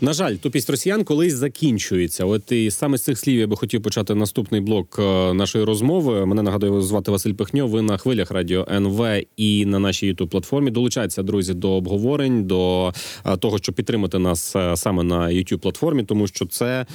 На 0.00 0.12
жаль, 0.12 0.34
тупість 0.34 0.70
росіян 0.70 1.04
колись 1.04 1.34
закінчується. 1.34 2.24
От 2.24 2.52
і 2.52 2.70
саме 2.70 2.98
з 2.98 3.02
цих 3.02 3.18
слів 3.18 3.38
я 3.38 3.46
би 3.46 3.56
хотів 3.56 3.82
почати 3.82 4.14
наступний 4.14 4.60
блок 4.60 4.96
е, 4.98 5.34
нашої 5.34 5.64
розмови. 5.64 6.26
Мене 6.26 6.42
нагадую 6.42 6.82
звати 6.82 7.10
Василь 7.10 7.32
Пихньо. 7.32 7.66
Ви 7.66 7.82
на 7.82 7.96
хвилях 7.96 8.30
радіо 8.30 8.66
НВ 8.70 9.06
і 9.36 9.66
на 9.66 9.78
нашій 9.78 10.12
youtube 10.12 10.28
платформі. 10.28 10.70
Долучайтеся, 10.70 11.22
друзі, 11.22 11.54
до 11.54 11.70
обговорень, 11.72 12.44
до 12.44 12.92
е, 13.26 13.36
того, 13.36 13.58
щоб 13.58 13.74
підтримати 13.74 14.18
нас 14.18 14.56
е, 14.56 14.76
саме 14.76 15.02
на 15.02 15.26
youtube 15.26 15.58
платформі, 15.58 16.02
тому 16.02 16.26
що 16.26 16.46
це 16.46 16.86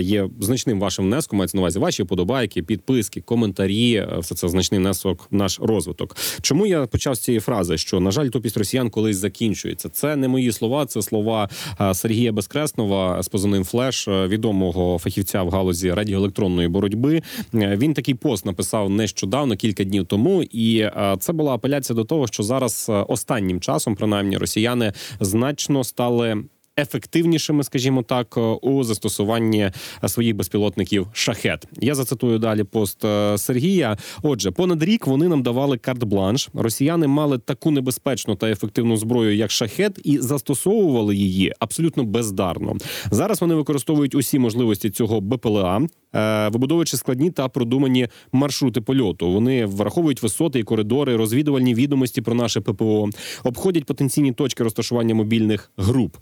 є 0.00 0.28
значним 0.40 0.80
вашим 0.80 1.04
внеском. 1.04 1.38
Мається 1.38 1.56
на 1.56 1.60
увазі 1.60 1.78
ваші 1.78 2.04
подобайки, 2.04 2.62
підписки, 2.62 3.20
коментарі. 3.20 4.06
Все 4.18 4.34
це 4.34 4.48
значний 4.48 4.80
внесок 4.80 5.26
в 5.30 5.34
наш 5.34 5.60
розвиток. 5.62 6.16
Чому 6.40 6.66
я 6.66 6.86
почав 6.86 7.14
з 7.14 7.20
цієї 7.20 7.40
фрази? 7.40 7.78
Що 7.78 8.00
на 8.00 8.10
жаль, 8.10 8.28
тупість 8.28 8.56
росіян 8.56 8.90
колись 8.90 9.16
закінчується. 9.16 9.88
Це 9.88 10.16
не 10.16 10.28
мої 10.28 10.52
слова, 10.52 10.86
це 10.86 11.02
слова 11.02 11.48
Сергія. 11.92 12.32
Безкреснова 12.38 13.22
з 13.22 13.28
позивним 13.28 13.64
флеш 13.64 14.08
е, 14.08 14.26
відомого 14.26 14.98
фахівця 14.98 15.42
в 15.42 15.50
галузі 15.50 15.92
радіоелектронної 15.92 16.68
боротьби. 16.68 17.22
Е, 17.54 17.76
він 17.76 17.94
такий 17.94 18.14
пост 18.14 18.46
написав 18.46 18.90
нещодавно, 18.90 19.56
кілька 19.56 19.84
днів 19.84 20.06
тому, 20.06 20.42
і 20.42 20.78
е, 20.78 21.16
це 21.20 21.32
була 21.32 21.54
апеляція 21.54 21.96
до 21.96 22.04
того, 22.04 22.26
що 22.26 22.42
зараз 22.42 22.90
останнім 23.08 23.60
часом, 23.60 23.94
принаймні, 23.94 24.36
росіяни 24.36 24.92
значно 25.20 25.84
стали 25.84 26.44
ефективнішими, 26.78 27.64
скажімо 27.64 28.02
так, 28.02 28.34
е, 28.36 28.40
у 28.40 28.84
застосуванні 28.84 29.70
своїх 30.06 30.36
безпілотників 30.36 31.06
шахет. 31.12 31.66
Я 31.80 31.94
зацитую 31.94 32.38
далі 32.38 32.64
пост 32.64 33.04
е, 33.04 33.38
Сергія. 33.38 33.96
Отже, 34.22 34.50
понад 34.50 34.82
рік 34.82 35.06
вони 35.06 35.28
нам 35.28 35.42
давали 35.42 35.76
карт-бланш. 35.76 36.48
Росіяни 36.54 37.06
мали 37.06 37.38
таку 37.38 37.70
небезпечну 37.70 38.34
та 38.34 38.50
ефективну 38.50 38.96
зброю, 38.96 39.36
як 39.36 39.50
шахет, 39.50 39.98
і 40.04 40.18
застосовували 40.18 41.16
її 41.16 41.52
абсолютно 41.58 42.04
бездарно. 42.04 42.76
Зараз 43.10 43.40
вони 43.40 43.54
використовують 43.54 44.14
усі 44.14 44.38
можливості 44.38 44.90
цього 44.90 45.20
БПЛА. 45.20 45.80
Е, 46.14 46.48
вибудовуючи 46.48 46.96
складні 46.96 47.30
та 47.30 47.48
продумані 47.48 48.08
маршрути 48.32 48.80
польоту. 48.80 49.30
Вони 49.32 49.66
враховують 49.66 50.22
висоти 50.22 50.58
і 50.58 50.62
коридори, 50.62 51.16
розвідувальні 51.16 51.74
відомості 51.74 52.22
про 52.22 52.34
наше 52.34 52.60
ППО, 52.60 53.10
обходять 53.44 53.84
потенційні 53.84 54.32
точки 54.32 54.64
розташування 54.64 55.14
мобільних 55.14 55.70
груп. 55.76 56.16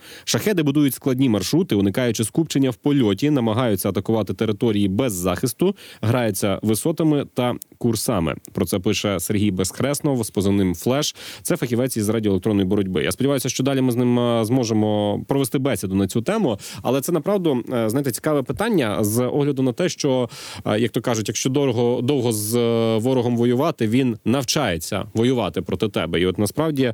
Шахеди 0.47 0.63
будують 0.63 0.95
складні 0.95 1.29
маршрути, 1.29 1.75
уникаючи 1.75 2.25
скупчення 2.25 2.71
в 2.71 2.75
польоті, 2.75 3.31
намагаються 3.31 3.89
атакувати 3.89 4.35
території 4.35 4.89
без 4.89 5.13
захисту, 5.13 5.77
граються 6.01 6.59
висотами 6.63 7.27
та 7.35 7.55
курсами. 7.79 8.35
Про 8.53 8.67
це 8.67 8.79
пише 8.79 9.21
Сергій 9.21 9.51
Безхреснов 9.51 10.25
з 10.25 10.31
позивним 10.31 10.75
флеш. 10.75 11.17
Це 11.43 11.57
фахівець 11.57 11.97
із 11.97 12.09
радіоелектронної 12.09 12.69
боротьби. 12.69 13.05
Я 13.05 13.13
сподіваюся, 13.13 13.49
що 13.49 13.63
далі 13.63 13.81
ми 13.81 13.93
з 13.93 13.97
ним 13.97 14.19
е, 14.19 14.45
зможемо 14.45 15.21
провести 15.29 15.59
бесіду 15.59 15.95
на 15.95 16.07
цю 16.07 16.23
тему, 16.23 16.59
але 16.83 17.01
це 17.01 17.13
направду 17.13 17.63
е, 17.73 17.89
знаєте, 17.91 18.11
цікаве 18.11 18.43
питання 18.43 19.05
з 19.05 19.23
огляду 19.25 19.63
на 19.63 19.73
те, 19.73 19.89
що 19.89 20.29
е, 20.67 20.81
як 20.81 20.91
то 20.91 21.01
кажуть, 21.01 21.29
якщо 21.29 21.51
довго 21.51 22.01
довго 22.03 22.33
з 22.33 22.55
ворогом 22.99 23.37
воювати, 23.37 23.87
він 23.87 24.17
навчається 24.25 25.05
воювати 25.15 25.63
проти 25.63 25.89
тебе. 25.89 26.21
І 26.21 26.27
от 26.27 26.39
насправді 26.39 26.93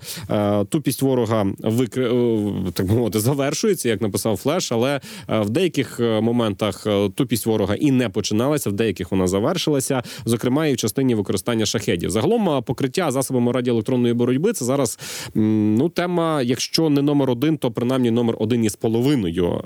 тупість 0.69 1.03
ворога 1.03 1.47
викри... 1.59 2.11
так 2.75 2.89
мовити 2.89 3.21
завершується, 3.43 3.89
як 3.89 4.01
написав 4.03 4.37
Флеш, 4.37 4.73
але 4.73 5.01
в 5.29 5.51
деяких 5.51 6.01
моментах 6.01 6.87
тупість 7.15 7.47
ворога 7.47 7.75
і 7.75 7.91
не 7.91 8.09
починалася, 8.09 8.71
в 8.71 8.73
деяких 8.73 9.11
вона 9.11 9.27
завершилася, 9.27 10.03
зокрема 10.25 10.67
і 10.67 10.73
в 10.73 10.77
частині 10.77 11.15
використання 11.15 11.67
шахедів. 11.67 12.11
Загалом 12.11 12.63
покриття 12.63 13.11
засобами 13.11 13.53
радіоелектронної 13.53 14.15
боротьби 14.15 14.53
це 14.53 14.65
зараз 14.65 14.99
ну 15.35 15.89
тема, 15.89 16.43
якщо 16.43 16.91
не 16.91 17.03
номер 17.03 17.31
один, 17.31 17.57
то 17.57 17.71
принаймні 17.71 18.11
номер 18.11 18.37
один 18.39 18.65
із 18.65 18.77
половиною 18.77 19.61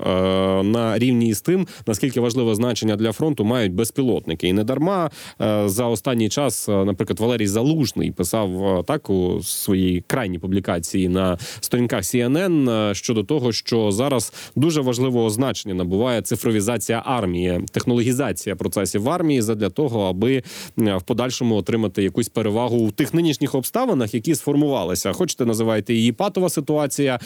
на 0.63 0.99
рівні 0.99 1.33
з 1.33 1.41
тим, 1.41 1.67
наскільки 1.87 2.19
важливе 2.19 2.55
значення 2.55 2.95
для 2.95 3.11
фронту 3.11 3.45
мають 3.45 3.73
безпілотники, 3.73 4.47
і 4.47 4.53
не 4.53 4.63
дарма 4.63 5.09
е, 5.41 5.69
за 5.69 5.85
останній 5.85 6.29
час, 6.29 6.69
е, 6.69 6.85
наприклад, 6.85 7.19
Валерій 7.19 7.47
Залужний 7.47 8.11
писав 8.11 8.63
е, 8.63 8.83
так 8.83 9.09
у 9.09 9.41
своїй 9.43 10.03
крайній 10.07 10.39
публікації 10.39 11.09
на 11.09 11.37
сторінках 11.59 12.01
CNN 12.01 12.93
щодо 12.93 13.23
того, 13.23 13.51
що 13.51 13.66
зараз 13.71 14.33
дуже 14.55 14.81
важливого 14.81 15.29
значення 15.29 15.73
набуває 15.73 16.21
цифровізація 16.21 17.03
армії, 17.05 17.61
технологізація 17.71 18.55
процесів 18.55 19.01
в 19.01 19.09
армії 19.09 19.41
задля 19.41 19.69
того, 19.69 20.05
аби 20.05 20.43
в 20.77 21.01
подальшому 21.01 21.55
отримати 21.55 22.03
якусь 22.03 22.29
перевагу 22.29 22.85
в 22.85 22.91
тих 22.91 23.13
нинішніх 23.13 23.55
обставинах, 23.55 24.13
які 24.13 24.35
сформувалися. 24.35 25.13
Хочете 25.13 25.45
називайте 25.45 25.93
її 25.93 26.11
патова 26.11 26.49
ситуація, 26.49 27.19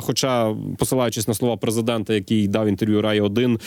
хоча 0.00 0.54
посилаючись 0.78 1.28
на 1.28 1.34
слова 1.34 1.56
президента, 1.56 2.14
який 2.14 2.48
дав 2.48 2.68
інтерв'ю 2.68 3.02
Рай 3.02 3.20
1 3.20 3.58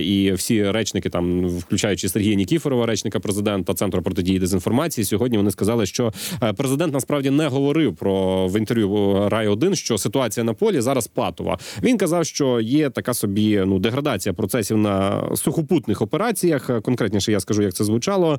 і 0.00 0.32
всі 0.32 0.70
речники 0.70 1.08
там, 1.08 1.46
включаючи 1.46 2.08
Сергія 2.08 2.34
Нікіфорова, 2.34 2.86
речника 2.86 3.20
президента 3.20 3.74
центру 3.74 4.02
протидії 4.02 4.38
дезінформації. 4.38 5.04
Сьогодні 5.04 5.36
вони 5.36 5.50
сказали, 5.50 5.86
що 5.86 6.12
е, 6.42 6.52
президент 6.52 6.92
насправді 6.92 7.30
не 7.30 7.48
говорив 7.48 7.96
про 7.96 8.46
в 8.48 8.58
інтерв'ю 8.58 9.28
Рай 9.28 9.48
1 9.48 9.74
що 9.74 9.98
ситуація 9.98 10.44
на 10.44 10.54
полі 10.54 10.80
зараз 10.80 11.06
патова. 11.06 11.49
Він 11.82 11.98
казав, 11.98 12.26
що 12.26 12.60
є 12.60 12.90
така 12.90 13.14
собі 13.14 13.62
ну 13.66 13.78
деградація 13.78 14.32
процесів 14.32 14.76
на 14.76 15.22
сухопутних 15.36 16.02
операціях. 16.02 16.82
Конкретніше 16.82 17.32
я 17.32 17.40
скажу, 17.40 17.62
як 17.62 17.74
це 17.74 17.84
звучало. 17.84 18.32
Е, 18.32 18.38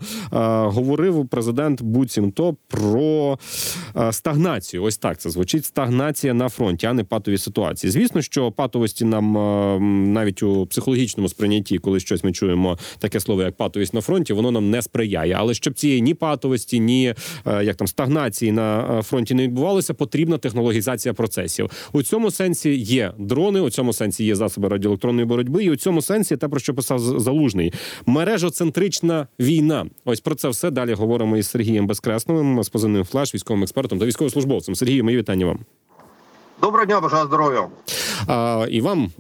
говорив 0.66 1.28
президент 1.28 1.82
буцімто 1.82 2.56
про 2.68 3.38
е, 3.98 4.14
стагнацію. 4.14 4.84
Ось 4.84 4.98
так 4.98 5.18
це 5.18 5.30
звучить. 5.30 5.66
Стагнація 5.66 6.34
на 6.34 6.50
фронті, 6.50 6.88
а 6.88 6.94
не 6.94 7.04
патові 7.04 7.38
ситуації. 7.38 7.92
Звісно, 7.92 8.22
що 8.22 8.52
патовості 8.52 9.06
нам 9.06 9.34
навіть 10.14 10.44
у 10.44 10.66
психологічному 10.66 11.30
сприйнятті, 11.30 11.78
коли 11.78 12.00
щось 12.00 12.24
ми 12.24 12.32
чуємо 12.32 12.78
таке 13.00 13.20
слово, 13.20 13.42
як 13.42 13.56
патовість 13.56 13.94
на 13.94 14.02
фронті, 14.02 14.34
воно 14.34 14.52
нам 14.52 14.70
не 14.70 14.82
сприяє. 14.82 15.34
Але 15.34 15.54
щоб 15.54 15.74
цієї 15.74 16.02
ні 16.02 16.14
патовості, 16.14 16.80
ні 16.80 17.14
е, 17.48 17.64
як 17.64 17.76
там 17.76 17.88
стагнації 17.88 18.52
на 18.52 19.00
е, 19.00 19.02
фронті 19.02 19.34
не 19.34 19.44
відбувалося, 19.44 19.94
потрібна 19.94 20.38
технологізація 20.38 21.14
процесів. 21.14 21.70
У 21.94 22.04
цьому 22.04 22.32
сенсі 22.32 22.76
є 22.76 23.01
дрони, 23.18 23.60
у 23.60 23.70
цьому 23.70 23.94
сенсі 23.94 24.26
є 24.26 24.36
засоби 24.36 24.68
радіоелектронної 24.68 25.26
боротьби, 25.26 25.64
і 25.64 25.70
у 25.70 25.76
цьому 25.76 26.02
сенсі 26.02 26.38
те 26.38 26.48
про 26.48 26.60
що 26.60 26.74
писав 26.74 27.00
залужний 27.00 27.74
мережоцентрична 28.06 29.28
війна. 29.40 29.86
Ось 30.06 30.20
про 30.20 30.36
це 30.36 30.50
все 30.50 30.72
далі 30.72 30.94
говоримо 30.94 31.38
із 31.38 31.48
Сергієм 31.48 31.88
Безкресновим, 31.88 32.64
з 32.64 32.70
позивним 32.70 33.04
флеш, 33.04 33.36
військовим 33.36 33.64
експертом 33.64 34.00
та 34.00 34.06
військовослужбовцем. 34.06 34.76
Сергію, 34.76 35.04
мої 35.04 35.18
вітання 35.18 35.46
вам. 35.46 35.60
Доброго 36.62 36.86
дня, 36.86 37.02
бажаю 37.02 37.28
здоров'я. 37.28 37.68
А, 38.28 38.66
І 38.70 38.82
вам 38.82 39.12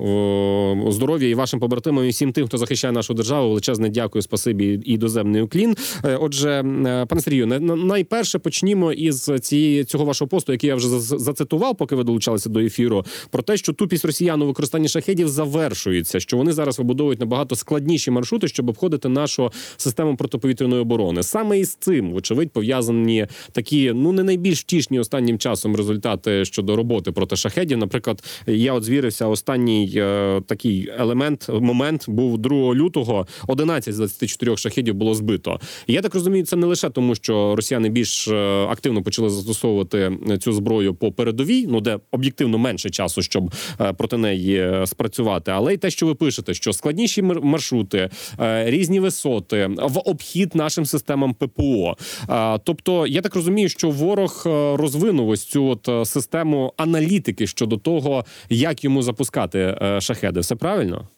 здоров'я 0.91 1.29
і 1.29 1.33
вашим 1.33 1.59
побратимам, 1.59 2.05
і 2.05 2.09
всім 2.09 2.31
тим, 2.31 2.47
хто 2.47 2.57
захищає 2.57 2.91
нашу 2.91 3.13
державу. 3.13 3.47
Величезне 3.47 3.89
дякую, 3.89 4.21
спасибі 4.21 4.79
і 4.85 4.97
доземний 4.97 5.41
уклін. 5.41 5.75
Е, 6.05 6.17
отже, 6.21 6.49
е, 6.49 7.05
пане 7.05 7.21
Сергію, 7.21 7.47
найперше 7.47 8.39
почнімо 8.39 8.93
із 8.93 9.31
цієї 9.41 9.83
цього 9.83 10.05
вашого 10.05 10.29
посту, 10.29 10.51
який 10.51 10.67
я 10.67 10.75
вже 10.75 10.99
зацитував, 10.99 11.77
поки 11.77 11.95
ви 11.95 12.03
долучалися 12.03 12.49
до 12.49 12.59
ефіру, 12.59 13.05
про 13.29 13.43
те, 13.43 13.57
що 13.57 13.73
тупість 13.73 14.05
росіян 14.05 14.41
у 14.41 14.45
використанні 14.45 14.87
шахедів 14.87 15.29
завершується, 15.29 16.19
що 16.19 16.37
вони 16.37 16.53
зараз 16.53 16.77
вибудовують 16.77 17.19
набагато 17.19 17.55
складніші 17.55 18.11
маршрути, 18.11 18.47
щоб 18.47 18.69
обходити 18.69 19.09
нашу 19.09 19.51
систему 19.77 20.15
протиповітряної 20.15 20.81
оборони. 20.81 21.23
Саме 21.23 21.59
із 21.59 21.75
цим, 21.75 22.11
вочевидь, 22.11 22.51
пов'язані 22.51 23.27
такі 23.51 23.91
ну 23.95 24.11
не 24.11 24.23
найбільш 24.23 24.59
втішні 24.59 24.99
останнім 24.99 25.37
часом 25.37 25.75
результати 25.75 26.45
щодо 26.45 26.75
роботи 26.75 27.11
проти 27.11 27.30
шахедів. 27.35 27.77
Наприклад, 27.77 28.23
я 28.47 28.73
от 28.73 28.83
звірився, 28.83 29.27
останній 29.27 29.93
е, 29.95 30.41
такий 30.47 30.89
елемент, 30.99 31.49
момент 31.49 32.05
був 32.07 32.37
2 32.37 32.75
лютого. 32.75 33.27
11 33.47 33.93
з 33.93 33.97
24 33.97 34.57
шахедів 34.57 34.95
було 34.95 35.15
збито. 35.15 35.59
Я 35.87 36.01
так 36.01 36.13
розумію, 36.13 36.45
це 36.45 36.55
не 36.55 36.67
лише 36.67 36.89
тому, 36.89 37.15
що 37.15 37.55
росіяни 37.55 37.89
більш 37.89 38.27
е, 38.27 38.35
активно 38.69 39.03
почали 39.03 39.29
застосовувати 39.29 40.11
цю 40.39 40.53
зброю 40.53 40.93
по 40.93 41.11
передовій, 41.11 41.67
ну 41.67 41.81
де 41.81 41.99
об'єктивно 42.11 42.57
менше 42.57 42.89
часу, 42.89 43.21
щоб 43.21 43.53
е, 43.81 43.93
проти 43.93 44.17
неї 44.17 44.55
е, 44.55 44.87
спрацювати, 44.87 45.51
але 45.51 45.73
й 45.73 45.77
те, 45.77 45.89
що 45.89 46.05
ви 46.05 46.15
пишете, 46.15 46.53
що 46.53 46.73
складніші 46.73 47.21
маршрути, 47.21 48.09
е, 48.39 48.71
різні 48.71 48.99
висоти 48.99 49.69
в 49.77 49.97
обхід 50.05 50.55
нашим 50.55 50.85
системам 50.85 51.33
ППО. 51.33 51.97
Е, 52.29 52.59
тобто, 52.63 53.07
я 53.07 53.21
так 53.21 53.35
розумію, 53.35 53.69
що 53.69 53.89
ворог 53.89 54.43
е, 54.45 54.49
розвинув 54.77 55.29
ось 55.29 55.45
цю 55.45 55.65
от 55.65 56.07
систему 56.07 56.73
аналітики 56.77 57.20
щодо 57.46 57.76
того, 57.76 58.24
як 58.48 58.84
йому 58.84 59.02
запускати 59.02 59.78
шахеди. 60.00 60.40
Все 60.40 60.56
правильно? 60.56 61.08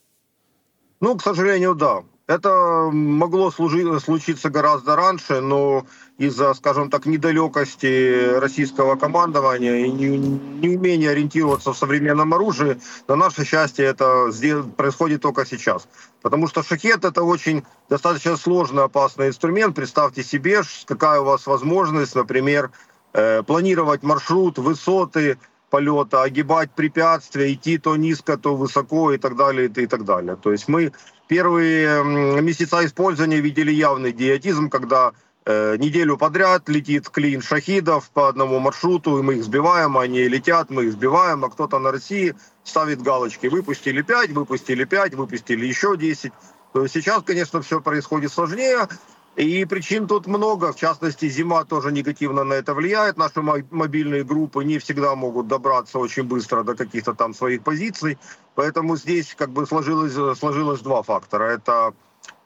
Ну, 1.00 1.16
к 1.16 1.22
сожалению, 1.22 1.74
да. 1.74 2.02
Это 2.28 2.90
могло 2.92 3.50
служить, 3.50 4.02
случиться 4.04 4.50
гораздо 4.50 4.96
раньше, 4.96 5.40
но 5.40 5.86
из-за, 6.18 6.52
скажем 6.54 6.90
так, 6.90 7.06
недалекости 7.06 8.38
российского 8.38 8.96
командования 8.96 9.86
и 9.86 9.90
неумения 9.90 11.10
ориентироваться 11.10 11.72
в 11.72 11.78
современном 11.78 12.34
оружии, 12.34 12.76
на 13.08 13.16
наше 13.16 13.46
счастье 13.46 13.86
это 13.86 14.30
происходит 14.76 15.22
только 15.22 15.46
сейчас. 15.46 15.88
Потому 16.20 16.48
что 16.48 16.62
шахет 16.62 17.04
это 17.04 17.22
очень 17.22 17.62
достаточно 17.88 18.36
сложный, 18.36 18.84
опасный 18.84 19.28
инструмент. 19.28 19.74
Представьте 19.74 20.22
себе, 20.22 20.60
какая 20.84 21.20
у 21.20 21.24
вас 21.24 21.46
возможность, 21.46 22.14
например, 22.14 22.70
э, 23.14 23.42
планировать 23.42 24.02
маршрут, 24.02 24.58
высоты, 24.58 25.38
полета, 25.73 26.21
огибать 26.21 26.69
препятствия, 26.69 27.51
идти 27.51 27.79
то 27.79 27.95
низко, 27.95 28.37
то 28.37 28.55
высоко 28.55 29.11
и 29.11 29.17
так 29.17 29.35
далее, 29.35 29.71
и 29.75 29.87
так 29.87 30.05
далее. 30.05 30.35
То 30.35 30.51
есть 30.51 30.67
мы 30.67 30.91
первые 31.27 32.03
месяца 32.43 32.85
использования 32.85 33.41
видели 33.41 33.71
явный 33.71 34.11
идиотизм, 34.11 34.69
когда 34.69 35.13
э, 35.45 35.77
неделю 35.77 36.15
подряд 36.15 36.69
летит 36.69 37.09
клин 37.09 37.41
шахидов 37.41 38.11
по 38.11 38.27
одному 38.29 38.59
маршруту, 38.59 39.17
и 39.17 39.23
мы 39.23 39.33
их 39.37 39.43
сбиваем, 39.43 39.97
они 39.97 40.27
летят, 40.27 40.69
мы 40.69 40.83
их 40.83 40.91
сбиваем, 40.91 41.43
а 41.43 41.49
кто-то 41.49 41.79
на 41.79 41.91
России 41.91 42.35
ставит 42.63 43.01
галочки. 43.01 43.47
Выпустили 43.47 44.03
5, 44.03 44.29
выпустили 44.29 44.83
5, 44.83 45.15
выпустили 45.15 45.65
еще 45.65 45.97
10. 45.97 46.31
То 46.73 46.83
есть 46.83 46.93
сейчас, 46.93 47.23
конечно, 47.23 47.63
все 47.63 47.81
происходит 47.81 48.31
сложнее. 48.31 48.87
И 49.35 49.65
причин 49.65 50.07
тут 50.07 50.27
много, 50.27 50.71
в 50.71 50.75
частности, 50.75 51.27
зима 51.27 51.63
тоже 51.65 51.91
негативно 51.91 52.43
на 52.43 52.53
это 52.53 52.75
влияет. 52.75 53.17
Наши 53.17 53.41
мобильные 53.41 54.23
группы 54.23 54.63
не 54.63 54.77
всегда 54.77 55.15
могут 55.15 55.47
добраться 55.47 55.97
очень 55.97 56.23
быстро 56.23 56.63
до 56.63 56.75
каких-то 56.75 57.15
там 57.15 57.33
своих 57.33 57.63
позиций. 57.63 58.19
Поэтому 58.53 58.95
здесь 58.95 59.33
как 59.35 59.49
бы 59.49 59.65
сложилось, 59.65 60.37
сложилось 60.37 60.81
два 60.81 61.01
фактора. 61.01 61.45
Это 61.45 61.95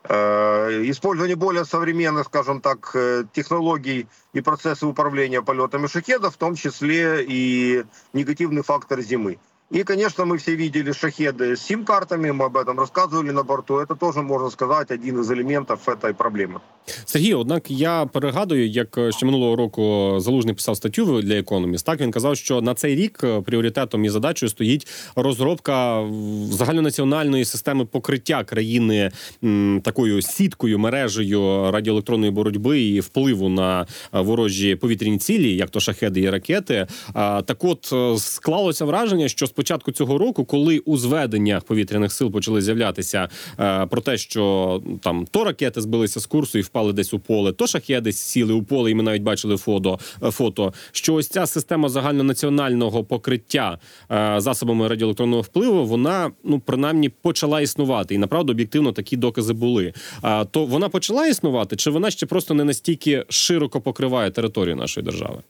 э, 0.03 0.83
использование 0.85 1.35
более 1.35 1.65
современных, 1.65 2.27
скажем 2.27 2.61
так, 2.61 2.91
э, 2.93 3.25
технологий 3.33 4.07
и 4.31 4.39
процессы 4.39 4.85
управления 4.85 5.41
полетами 5.41 5.87
шахедов, 5.87 6.35
в 6.35 6.37
том 6.37 6.55
числе 6.55 7.25
и 7.27 7.83
негативный 8.13 8.63
фактор 8.63 9.01
зимы. 9.01 9.39
И, 9.74 9.84
конечно, 9.84 10.26
мы 10.26 10.36
все 10.36 10.54
видели 10.54 10.92
шахеды 10.92 11.56
с 11.56 11.62
сим-картами, 11.62 12.30
мы 12.30 12.44
об 12.44 12.56
этом 12.58 12.78
рассказывали 12.78 13.32
на 13.32 13.42
борту. 13.42 13.78
Это 13.78 13.96
тоже, 13.96 14.20
можно 14.20 14.50
сказать, 14.50 14.90
один 14.90 15.20
из 15.20 15.30
элементов 15.30 15.88
этой 15.88 16.12
проблемы. 16.12 16.60
Сергій, 17.04 17.34
однак 17.34 17.70
я 17.70 18.06
перегадую, 18.06 18.68
як 18.68 18.98
ще 19.10 19.26
минулого 19.26 19.56
року 19.56 20.14
залужний 20.18 20.54
писав 20.54 20.76
статтю 20.76 21.22
для 21.22 21.34
Economist, 21.34 21.84
Так 21.84 22.00
він 22.00 22.10
казав, 22.10 22.36
що 22.36 22.60
на 22.60 22.74
цей 22.74 22.94
рік 22.94 23.24
пріоритетом 23.44 24.04
і 24.04 24.08
задачею 24.08 24.50
стоїть 24.50 24.86
розробка 25.16 26.06
загальнонаціональної 26.50 27.44
системи 27.44 27.84
покриття 27.84 28.44
країни 28.44 29.10
м, 29.44 29.80
такою 29.84 30.22
сіткою, 30.22 30.78
мережею 30.78 31.70
радіоелектронної 31.70 32.32
боротьби 32.32 32.80
і 32.82 33.00
впливу 33.00 33.48
на 33.48 33.86
ворожі 34.12 34.76
повітряні 34.76 35.18
цілі, 35.18 35.56
як 35.56 35.70
то 35.70 35.80
шахеди 35.80 36.20
і 36.20 36.30
ракети. 36.30 36.86
А, 37.14 37.42
так, 37.42 37.64
от 37.64 37.92
склалося 38.18 38.84
враження, 38.84 39.28
що 39.28 39.46
початку 39.57 39.91
цього 39.91 40.17
року, 40.17 40.45
коли 40.45 40.79
у 40.79 40.97
зведеннях 40.97 41.63
повітряних 41.63 42.13
сил 42.13 42.31
почали 42.31 42.61
з'являтися 42.61 43.29
е, 43.59 43.85
про 43.85 44.01
те, 44.01 44.17
що 44.17 44.81
там 45.01 45.25
то 45.31 45.43
ракети 45.43 45.81
збилися 45.81 46.19
з 46.19 46.25
курсу 46.25 46.59
і 46.59 46.61
впали 46.61 46.93
десь 46.93 47.13
у 47.13 47.19
поле, 47.19 47.51
то 47.51 47.67
шахеди 47.67 48.11
сіли 48.11 48.53
у 48.53 48.63
поле, 48.63 48.91
і 48.91 48.95
ми 48.95 49.03
навіть 49.03 49.21
бачили 49.21 49.57
фото, 49.57 49.99
е, 50.23 50.31
фото 50.31 50.73
що 50.91 51.13
ось 51.13 51.27
ця 51.27 51.45
система 51.45 51.89
загальнонаціонального 51.89 53.03
покриття 53.03 53.77
е, 54.11 54.35
засобами 54.37 54.87
радіоелектронного 54.87 55.41
впливу, 55.41 55.85
вона 55.85 56.31
ну 56.43 56.59
принаймні 56.59 57.09
почала 57.09 57.61
існувати, 57.61 58.15
і 58.15 58.17
направду 58.17 58.53
об'єктивно 58.53 58.91
такі 58.91 59.17
докази 59.17 59.53
були. 59.53 59.93
А 60.21 60.45
то 60.45 60.65
вона 60.65 60.89
почала 60.89 61.27
існувати, 61.27 61.75
чи 61.75 61.89
вона 61.89 62.11
ще 62.11 62.25
просто 62.25 62.53
не 62.53 62.63
настільки 62.63 63.25
широко 63.29 63.81
покриває 63.81 64.31
територію 64.31 64.75
нашої 64.75 65.05
держави? 65.05 65.41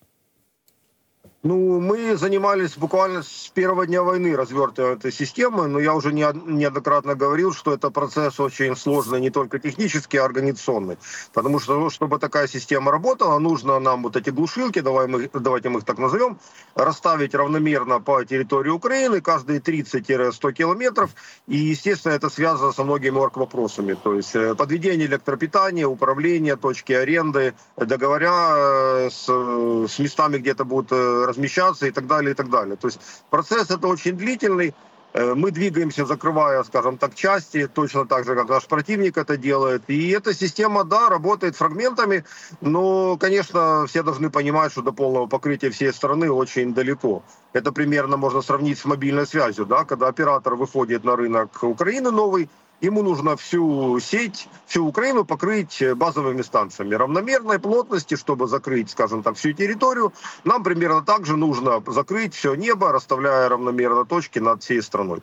Ну, 1.44 1.80
мы 1.80 2.18
занимались 2.18 2.78
буквально 2.78 3.22
с 3.22 3.51
первого 3.54 3.86
дня 3.86 4.01
войны 4.01 4.36
развертыванием 4.36 4.98
этой 4.98 5.12
системы, 5.12 5.68
но 5.68 5.80
я 5.80 5.94
уже 5.94 6.12
неоднократно 6.12 7.13
говорил, 7.13 7.54
что 7.54 7.74
это 7.74 7.92
процесс 7.92 8.39
очень 8.39 8.75
сложный 8.75 9.22
не 9.22 9.30
только 9.30 9.60
технически, 9.60 10.18
а 10.18 10.25
организационный. 10.25 10.98
Потому 11.34 11.60
что, 11.60 11.92
чтобы 11.92 12.18
такая 12.18 12.48
система 12.48 12.92
работала, 12.92 13.38
нужно 13.38 13.80
нам 13.80 14.01
вот 14.01 14.16
эти 14.16 14.31
глушилки, 14.31 14.80
давай 14.80 15.06
мы, 15.06 15.30
давайте 15.31 15.69
мы 15.69 15.80
их 15.80 15.86
так 15.86 16.00
назовем, 16.00 16.39
расставить 16.74 17.36
равномерно 17.36 18.00
по 18.00 18.25
территории 18.25 18.72
Украины, 18.72 19.22
каждые 19.22 19.60
30-100 19.60 20.54
километров. 20.54 21.12
И, 21.45 21.57
естественно, 21.57 22.13
это 22.13 22.31
связано 22.31 22.72
со 22.72 22.84
многими 22.84 23.16
орг-вопросами. 23.18 23.94
То 23.94 24.16
есть 24.16 24.36
э, 24.36 24.56
подведение 24.56 25.06
электропитания, 25.06 25.86
управление, 25.86 26.56
точки 26.56 26.94
аренды, 26.94 27.54
договоря 27.78 29.06
э, 29.06 29.10
с, 29.12 29.28
с 29.28 30.00
местами, 30.00 30.39
где 30.39 30.51
это 30.51 30.66
будет 30.66 30.92
э, 30.92 31.26
размещаться 31.27 31.88
и 31.88 31.91
так 31.91 32.07
далее, 32.07 32.31
и 32.31 32.33
так 32.33 32.50
далее. 32.50 32.75
То 32.75 32.88
есть 32.88 33.00
процесс 33.29 33.69
это 33.69 33.88
очень 33.88 34.18
длительный. 34.18 34.74
Э, 35.13 35.33
мы 35.33 35.51
двигаемся, 35.51 36.06
закрывая, 36.06 36.63
скажем 36.63 36.97
так, 36.97 37.15
части, 37.15 37.68
точно 37.68 38.06
так 38.06 38.25
же, 38.25 38.35
как 38.35 38.50
наш 38.50 38.65
противник 38.65 39.18
это 39.18 39.38
делает. 39.38 39.83
И 39.88 40.09
эта 40.09 40.33
система, 40.33 40.83
да, 40.83 41.09
работает 41.09 41.56
фрагментами, 41.56 42.24
но, 42.62 43.18
конечно, 43.18 43.85
все 43.88 44.03
должны 44.03 44.29
понимать, 44.29 44.71
что 44.71 44.81
до 44.81 44.91
полного 44.91 45.27
покрытия 45.27 45.69
всей 45.69 45.94
страны 45.94 46.29
очень 46.29 46.74
далеко. 46.74 47.24
Это 47.53 47.71
примерно 47.71 48.18
можно 48.18 48.41
сравнить 48.41 48.77
с 48.77 48.85
мобильной 48.85 49.25
связью, 49.25 49.65
да, 49.65 49.85
когда 49.85 50.07
оператор 50.07 50.56
выходит 50.56 51.03
на 51.03 51.15
рынок 51.15 51.63
Украины 51.63 52.12
новый, 52.12 52.50
ему 52.81 53.02
нужно 53.02 53.37
всю 53.37 54.00
сеть, 54.00 54.49
всю 54.66 54.87
Украину 54.87 55.25
покрыть 55.25 55.82
базовыми 55.94 56.43
станциями 56.43 56.96
равномерной 56.96 57.58
плотности, 57.58 58.16
чтобы 58.16 58.46
закрыть, 58.49 58.90
скажем 58.90 59.22
так, 59.22 59.34
всю 59.34 59.52
территорию. 59.52 60.12
Нам 60.44 60.62
примерно 60.62 61.02
так 61.02 61.26
же 61.26 61.37
нужно 61.37 61.82
закрыть 61.87 62.34
все 62.34 62.54
небо, 62.54 62.93
расставляя 62.93 63.49
равномерно 63.49 64.04
точки 64.04 64.40
над 64.40 64.62
всей 64.62 64.82
страной. 64.82 65.20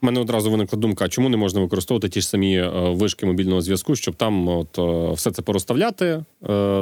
У 0.00 0.06
мене 0.06 0.20
одразу 0.20 0.50
виникла 0.50 0.78
думка: 0.78 1.08
чому 1.08 1.28
не 1.28 1.36
можна 1.36 1.60
використовувати 1.60 2.08
ті 2.08 2.20
ж 2.20 2.28
самі 2.28 2.70
вишки 2.72 3.26
мобільного 3.26 3.60
зв'язку, 3.60 3.96
щоб 3.96 4.14
там 4.14 4.48
от 4.48 4.78
все 5.18 5.30
це 5.30 5.42
порозставляти, 5.42 6.24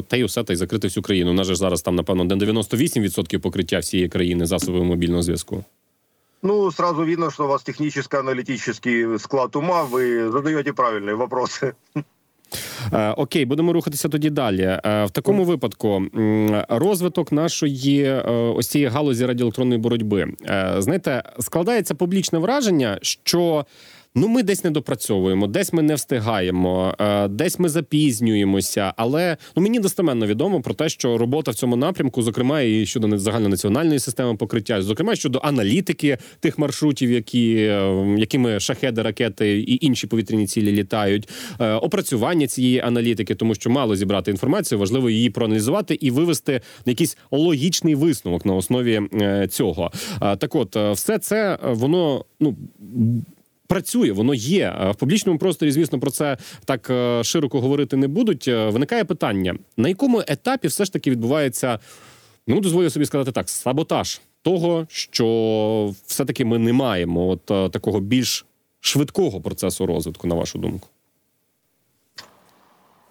та 0.09 0.17
й 0.17 0.23
усе 0.23 0.45
та 0.45 0.53
й 0.53 0.57
закрити 0.57 0.87
всю 0.89 1.03
країну. 1.03 1.31
У 1.31 1.35
нас 1.35 1.47
же 1.47 1.55
зараз 1.55 1.83
там, 1.83 1.95
напевно, 1.95 2.25
98% 2.25 3.39
покриття 3.39 3.79
всієї 3.79 4.09
країни 4.09 4.47
засобами 4.47 4.85
мобільного 4.85 5.23
зв'язку. 5.23 5.65
Ну, 6.46 6.72
сразу 6.72 7.04
видно, 7.04 7.32
что 7.32 7.46
у 7.46 7.48
вас 7.48 7.64
техническо-аналитический 7.64 9.20
склад 9.20 9.56
ума, 9.56 9.84
ви 9.84 10.32
задаєте 10.32 10.74
правильні 10.74 11.12
вопросы. 11.12 11.74
Е, 12.94 13.12
окей, 13.12 13.46
будемо 13.46 13.74
рухатися 13.74 14.10
тоді 14.10 14.30
далі. 14.30 14.62
Е, 14.62 15.06
в 15.06 15.10
такому 15.10 15.44
випадку 15.44 16.04
розвиток 16.70 17.32
нашої 17.32 18.04
е, 18.04 18.22
ось 18.56 18.68
цієї 18.68 18.90
галузі 18.90 19.26
радіоелектронної 19.26 19.82
боротьби. 19.82 20.28
Знаєте, 20.78 21.24
складається 21.40 21.96
публічне 21.96 22.40
враження, 22.40 23.00
що 23.02 23.66
Ну, 24.18 24.28
ми 24.28 24.44
десь 24.44 24.64
не 24.64 24.72
допрацьовуємо, 24.72 25.48
десь 25.48 25.74
ми 25.74 25.82
не 25.82 25.96
встигаємо, 25.96 26.96
е, 27.00 27.28
десь 27.28 27.60
ми 27.60 27.70
запізнюємося. 27.70 28.94
Але 28.98 29.38
ну 29.56 29.64
мені 29.64 29.80
достеменно 29.80 30.28
відомо 30.28 30.62
про 30.62 30.74
те, 30.74 30.90
що 30.90 31.18
робота 31.18 31.52
в 31.52 31.56
цьому 31.56 31.76
напрямку, 31.76 32.22
зокрема, 32.22 32.62
і 32.62 32.86
щодо 32.86 33.18
загальнонаціональної 33.18 34.00
системи 34.00 34.36
покриття, 34.36 34.82
зокрема 34.82 35.16
щодо 35.16 35.40
аналітики 35.44 36.18
тих 36.40 36.58
маршрутів, 36.58 37.12
які 37.12 37.56
е, 37.56 38.16
якими 38.18 38.60
шахеди, 38.60 39.02
ракети 39.02 39.60
і 39.60 39.86
інші 39.86 40.08
повітряні 40.08 40.48
цілі 40.48 40.72
літають, 40.72 41.30
е, 41.60 41.74
опрацювання 41.74 42.48
цієї 42.48 42.80
аналітики, 42.80 43.36
тому 43.36 43.56
що 43.56 43.70
мало 43.70 43.96
зібрати 43.96 44.32
інформацію, 44.32 44.80
важливо 44.80 45.10
її 45.10 45.30
проаналізувати 45.30 45.98
і 46.02 46.12
вивести 46.12 46.62
якийсь 46.86 47.18
логічний 47.32 47.96
висновок 47.96 48.46
на 48.46 48.54
основі 48.56 49.02
цього. 49.50 49.92
Так, 50.20 50.56
от 50.56 50.76
все 50.76 51.20
це 51.20 51.60
воно 51.64 52.26
ну 52.40 52.56
працює, 53.68 54.12
воно 54.12 54.34
є 54.34 54.92
в 54.92 54.96
публічному 54.96 55.40
просторі. 55.40 55.72
Звісно, 55.72 56.00
про 56.00 56.12
це 56.12 56.38
так 56.66 56.90
е, 56.90 57.24
широко 57.24 57.62
говорити 57.62 57.98
не 57.98 58.08
будуть. 58.08 58.48
Е, 58.48 58.70
виникає 58.70 59.04
питання: 59.04 59.56
на 59.78 59.90
якому 59.90 60.24
етапі 60.28 60.68
все 60.68 60.86
ж 60.86 60.94
таки 60.94 61.12
відбувається? 61.12 61.80
Ну, 62.48 62.60
дозволю 62.60 62.90
собі 62.90 63.06
сказати 63.06 63.32
так: 63.32 63.50
саботаж 63.50 64.22
того, 64.42 64.86
що 64.90 65.94
все 66.06 66.26
таки 66.26 66.46
ми 66.46 66.60
не 66.60 66.74
маємо 66.74 67.28
от 67.28 67.52
е, 67.52 67.70
такого 67.70 68.00
більш 68.00 68.46
швидкого 68.80 69.42
процесу 69.42 69.86
розвитку, 69.86 70.28
на 70.28 70.36
вашу 70.36 70.60
думку. 70.60 70.88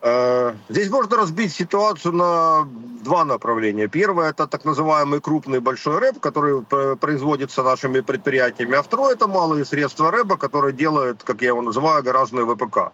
Э, 0.07 0.55
здесь 0.69 0.91
можно 0.91 1.17
разбить 1.17 1.55
ситуацию 1.55 2.13
на 2.13 2.69
два 3.03 3.25
направления. 3.25 3.89
Первое 3.89 4.31
это 4.31 4.47
так 4.47 4.67
называемый 4.67 5.23
крупный 5.23 5.61
большой 5.61 5.99
рэп, 5.99 6.21
который 6.21 6.63
производится 6.97 7.63
нашими 7.63 8.01
предприятиями, 8.01 8.77
а 8.77 8.83
второе 8.83 9.15
это 9.15 9.27
малые 9.27 9.65
средства 9.65 10.11
рэба, 10.11 10.37
которые 10.37 10.75
делают, 10.75 11.23
как 11.23 11.41
я 11.41 11.49
его 11.49 11.63
называю, 11.63 12.03
гаражные 12.03 12.45
ВПК. 12.45 12.93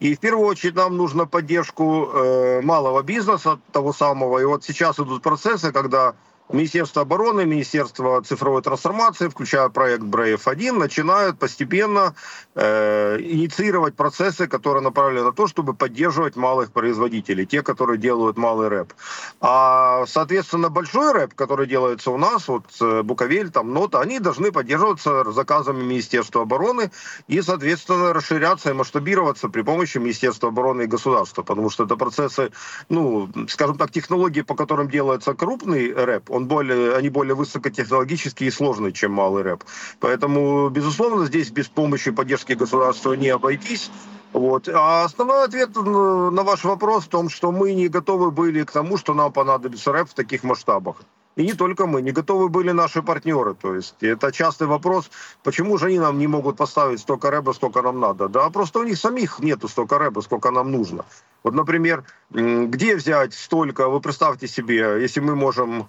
И 0.00 0.14
в 0.14 0.20
первую 0.20 0.48
очередь 0.48 0.74
нам 0.74 0.98
нужна 0.98 1.24
поддержку 1.24 2.10
э, 2.12 2.60
малого 2.60 3.02
бизнеса, 3.02 3.58
того 3.72 3.94
самого. 3.94 4.38
И 4.38 4.44
вот 4.44 4.62
сейчас 4.62 4.98
идут 4.98 5.22
процессы, 5.22 5.72
когда 5.72 6.14
Министерство 6.52 7.02
обороны, 7.02 7.46
Министерство 7.46 8.22
цифровой 8.22 8.62
трансформации, 8.62 9.28
включая 9.28 9.68
проект 9.68 10.02
Brave-1, 10.02 10.72
начинают 10.72 11.38
постепенно 11.38 12.14
э, 12.56 13.18
инициировать 13.20 13.94
процессы, 13.94 14.48
которые 14.48 14.82
направлены 14.82 15.26
на 15.26 15.32
то, 15.32 15.46
чтобы 15.46 15.74
поддерживать 15.74 16.34
малых 16.34 16.72
производителей, 16.72 17.46
те, 17.46 17.62
которые 17.62 17.98
делают 17.98 18.36
малый 18.36 18.68
рэп. 18.68 18.92
А, 19.40 20.04
соответственно, 20.06 20.70
большой 20.70 21.12
рэп, 21.12 21.34
который 21.34 21.68
делается 21.68 22.10
у 22.10 22.18
нас, 22.18 22.48
вот 22.48 22.64
э, 22.80 23.02
Буковель, 23.02 23.50
там, 23.50 23.72
Нота, 23.72 24.00
они 24.00 24.18
должны 24.18 24.50
поддерживаться 24.50 25.30
заказами 25.30 25.82
Министерства 25.82 26.42
обороны 26.42 26.90
и, 27.28 27.40
соответственно, 27.42 28.12
расширяться 28.12 28.70
и 28.70 28.74
масштабироваться 28.74 29.48
при 29.48 29.62
помощи 29.62 29.98
Министерства 29.98 30.48
обороны 30.48 30.82
и 30.82 30.86
государства, 30.86 31.42
потому 31.42 31.70
что 31.70 31.84
это 31.84 31.96
процессы, 31.96 32.50
ну, 32.88 33.28
скажем 33.48 33.78
так, 33.78 33.92
технологии, 33.92 34.42
по 34.42 34.56
которым 34.56 34.90
делается 34.90 35.34
крупный 35.34 35.92
рэп, 35.92 36.30
он 36.40 36.46
более, 36.46 36.96
они 36.96 37.10
более 37.10 37.34
высокотехнологические 37.34 38.48
и 38.48 38.52
сложные, 38.52 38.92
чем 38.92 39.12
малый 39.12 39.42
рэп. 39.42 39.64
Поэтому, 40.00 40.68
безусловно, 40.70 41.26
здесь 41.26 41.50
без 41.50 41.68
помощи 41.68 42.08
и 42.08 42.12
поддержки 42.12 42.54
государства 42.54 43.12
не 43.12 43.28
обойтись. 43.28 43.90
Вот. 44.32 44.68
А 44.68 45.04
основной 45.04 45.44
ответ 45.44 45.76
на 45.76 46.42
ваш 46.42 46.64
вопрос 46.64 47.04
в 47.04 47.08
том, 47.08 47.28
что 47.28 47.52
мы 47.52 47.74
не 47.74 47.88
готовы 47.88 48.30
были 48.30 48.64
к 48.64 48.70
тому, 48.70 48.96
что 48.96 49.14
нам 49.14 49.32
понадобится 49.32 49.92
рэп 49.92 50.08
в 50.10 50.14
таких 50.14 50.44
масштабах. 50.44 50.96
И 51.36 51.44
не 51.44 51.52
только 51.52 51.86
мы, 51.86 52.02
не 52.02 52.12
готовы 52.12 52.48
были 52.48 52.72
наши 52.72 53.02
партнеры. 53.02 53.54
То 53.54 53.74
есть 53.74 54.02
это 54.02 54.32
частый 54.32 54.66
вопрос, 54.66 55.10
почему 55.42 55.78
же 55.78 55.86
они 55.86 55.98
нам 55.98 56.18
не 56.18 56.26
могут 56.26 56.56
поставить 56.56 57.00
столько 57.00 57.30
рэба, 57.30 57.52
сколько 57.52 57.82
нам 57.82 58.00
надо. 58.00 58.28
Да 58.28 58.50
просто 58.50 58.80
у 58.80 58.84
них 58.84 58.98
самих 58.98 59.40
нету 59.40 59.68
столько 59.68 59.98
рэба, 59.98 60.20
сколько 60.20 60.50
нам 60.50 60.70
нужно. 60.70 61.04
Вот, 61.42 61.54
например, 61.54 62.04
где 62.30 62.96
взять 62.96 63.34
столько, 63.34 63.88
вы 63.88 64.00
представьте 64.00 64.48
себе, 64.48 65.00
если 65.00 65.20
мы 65.20 65.36
можем 65.36 65.86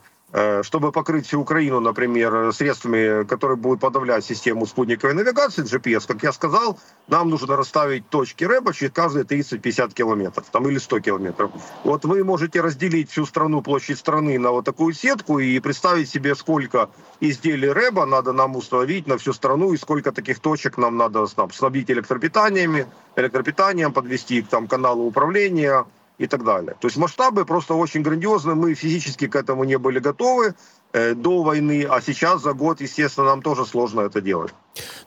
чтобы 0.63 0.91
покрыть 0.91 1.27
всю 1.27 1.41
Украину, 1.41 1.79
например, 1.79 2.53
средствами, 2.53 3.25
которые 3.25 3.57
будут 3.57 3.81
подавлять 3.81 4.25
систему 4.25 4.67
спутниковой 4.67 5.15
навигации, 5.15 5.63
GPS, 5.63 6.05
как 6.07 6.23
я 6.25 6.33
сказал, 6.33 6.79
нам 7.07 7.31
нужно 7.31 7.57
расставить 7.57 8.09
точки 8.11 8.43
рэба 8.43 8.75
через 8.75 8.93
каждые 8.93 9.25
30-50 9.25 9.95
километров, 9.95 10.45
там, 10.51 10.69
или 10.69 10.79
100 10.79 11.01
километров. 11.01 11.53
Вот 11.85 12.05
вы 12.05 12.25
можете 12.25 12.61
разделить 12.61 13.11
всю 13.11 13.25
страну, 13.25 13.63
площадь 13.63 13.99
страны 13.99 14.39
на 14.39 14.51
вот 14.51 14.65
такую 14.65 14.95
сетку 14.95 15.39
и 15.39 15.61
представить 15.61 16.11
себе, 16.11 16.35
сколько 16.35 16.91
изделий 17.21 17.71
рэба 17.71 18.05
надо 18.05 18.33
нам 18.33 18.57
установить 18.57 19.07
на 19.07 19.19
всю 19.19 19.33
страну 19.33 19.73
и 19.73 19.77
сколько 19.77 20.11
таких 20.11 20.41
точек 20.41 20.77
нам 20.77 20.97
надо 20.97 21.21
снаб- 21.27 21.55
снабдить 21.55 21.91
электропитаниями, 21.91 22.87
электропитанием, 23.15 23.93
подвести 23.93 24.43
к 24.43 24.49
там, 24.49 24.67
каналу 24.67 25.05
управления, 25.05 25.87
и 26.21 26.27
так 26.27 26.45
далее. 26.45 26.77
То 26.81 26.89
есть 26.89 26.97
масштабы 26.97 27.45
просто 27.45 27.75
очень 27.75 28.03
грандиозные. 28.03 28.55
Мы 28.55 28.75
физически 28.75 29.27
к 29.27 29.37
этому 29.37 29.65
не 29.65 29.79
были 29.79 29.99
готовы 29.99 30.55
э, 30.93 31.15
до 31.15 31.43
войны, 31.43 31.87
а 31.89 32.01
сейчас 32.01 32.43
за 32.43 32.53
год, 32.53 32.81
естественно, 32.81 33.27
нам 33.27 33.43
тоже 33.43 33.67
сложно 33.67 34.01
это 34.01 34.21
делать. 34.21 34.55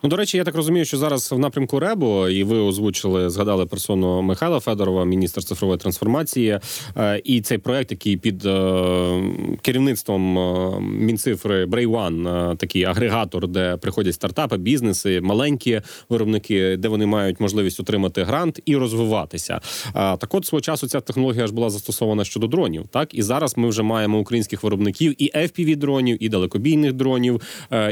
Ну, 0.02 0.10
до 0.10 0.16
речі, 0.16 0.36
я 0.36 0.44
так 0.44 0.54
розумію, 0.54 0.84
що 0.84 0.96
зараз 0.96 1.32
в 1.32 1.38
напрямку 1.38 1.80
РЕБу, 1.80 2.28
і 2.28 2.44
ви 2.44 2.58
озвучили, 2.58 3.30
згадали 3.30 3.66
персону 3.66 4.22
Михайла 4.22 4.60
Федорова, 4.60 5.04
міністр 5.04 5.44
цифрової 5.44 5.78
трансформації, 5.78 6.60
е, 6.96 7.20
і 7.24 7.40
цей 7.40 7.58
проект, 7.58 7.90
який 7.90 8.16
під 8.16 8.46
е, 8.46 9.22
керівництвом 9.62 10.38
е, 10.38 10.80
Мінцифри 10.80 11.66
Брей 11.66 11.86
One, 11.86 12.52
е, 12.52 12.56
такий 12.56 12.84
агрегатор, 12.84 13.48
де 13.48 13.76
приходять 13.76 14.14
стартапи, 14.14 14.56
бізнеси, 14.56 15.20
маленькі 15.20 15.80
виробники, 16.08 16.76
де 16.76 16.88
вони 16.88 17.06
мають 17.06 17.40
можливість 17.40 17.80
отримати 17.80 18.24
грант 18.24 18.60
і 18.64 18.76
розвиватися. 18.76 19.60
Так, 19.92 20.34
от 20.34 20.46
свого 20.46 20.60
часу 20.60 20.88
ця 20.88 21.00
технологія 21.00 21.46
ж 21.46 21.52
була 21.52 21.70
застосована 21.70 22.24
щодо 22.24 22.46
дронів. 22.46 22.84
Так 22.90 23.14
і 23.14 23.22
зараз 23.22 23.56
ми 23.56 23.68
вже 23.68 23.82
маємо 23.82 24.18
українських 24.18 24.62
виробників 24.62 25.22
і 25.22 25.30
fpv 25.34 25.76
дронів, 25.76 26.24
і 26.24 26.28
далекобійних 26.28 26.92
дронів. 26.92 27.40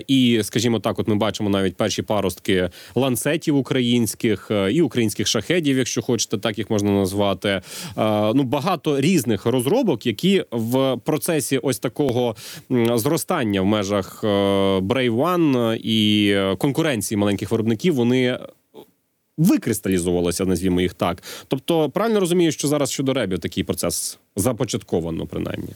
І, 0.07 0.41
скажімо 0.43 0.81
так, 0.81 0.99
от 0.99 1.09
ми 1.09 1.15
бачимо 1.15 1.51
навіть 1.63 1.77
перші 1.77 2.03
паростки 2.03 2.71
ланцетів 2.95 3.57
українських 3.57 4.51
е, 4.51 4.73
і 4.73 4.83
українських 4.83 5.27
шахедів, 5.27 5.79
якщо 5.79 6.03
хочете, 6.03 6.39
так 6.39 6.59
їх 6.59 6.71
можна 6.71 6.91
назвати. 6.91 7.49
Е, 7.49 7.63
Ну 8.35 8.43
багато 8.43 9.01
різних 9.01 9.47
розробок, 9.47 10.07
які 10.07 10.45
в 10.51 10.97
процесі 11.05 11.59
ось 11.59 11.79
такого 11.79 12.37
зростання 12.95 13.61
в 13.61 13.67
межах 13.67 14.21
е, 14.25 14.27
Brave 14.79 15.17
One 15.17 15.77
і 15.83 16.37
конкуренції 16.59 17.19
маленьких 17.19 17.51
виробників, 17.51 17.95
вони. 17.95 18.39
Викристалізувалося, 19.39 20.45
назвімо 20.45 20.81
їх 20.81 20.95
так. 20.95 21.23
Тобто, 21.49 21.91
правильно 21.91 22.21
розумію, 22.21 22.53
що 22.53 22.69
зараз 22.69 22.91
щодо 22.91 23.13
ребів 23.13 23.39
такий 23.39 23.65
процес 23.65 24.19
започатковано, 24.37 25.27
принаймні. 25.27 25.69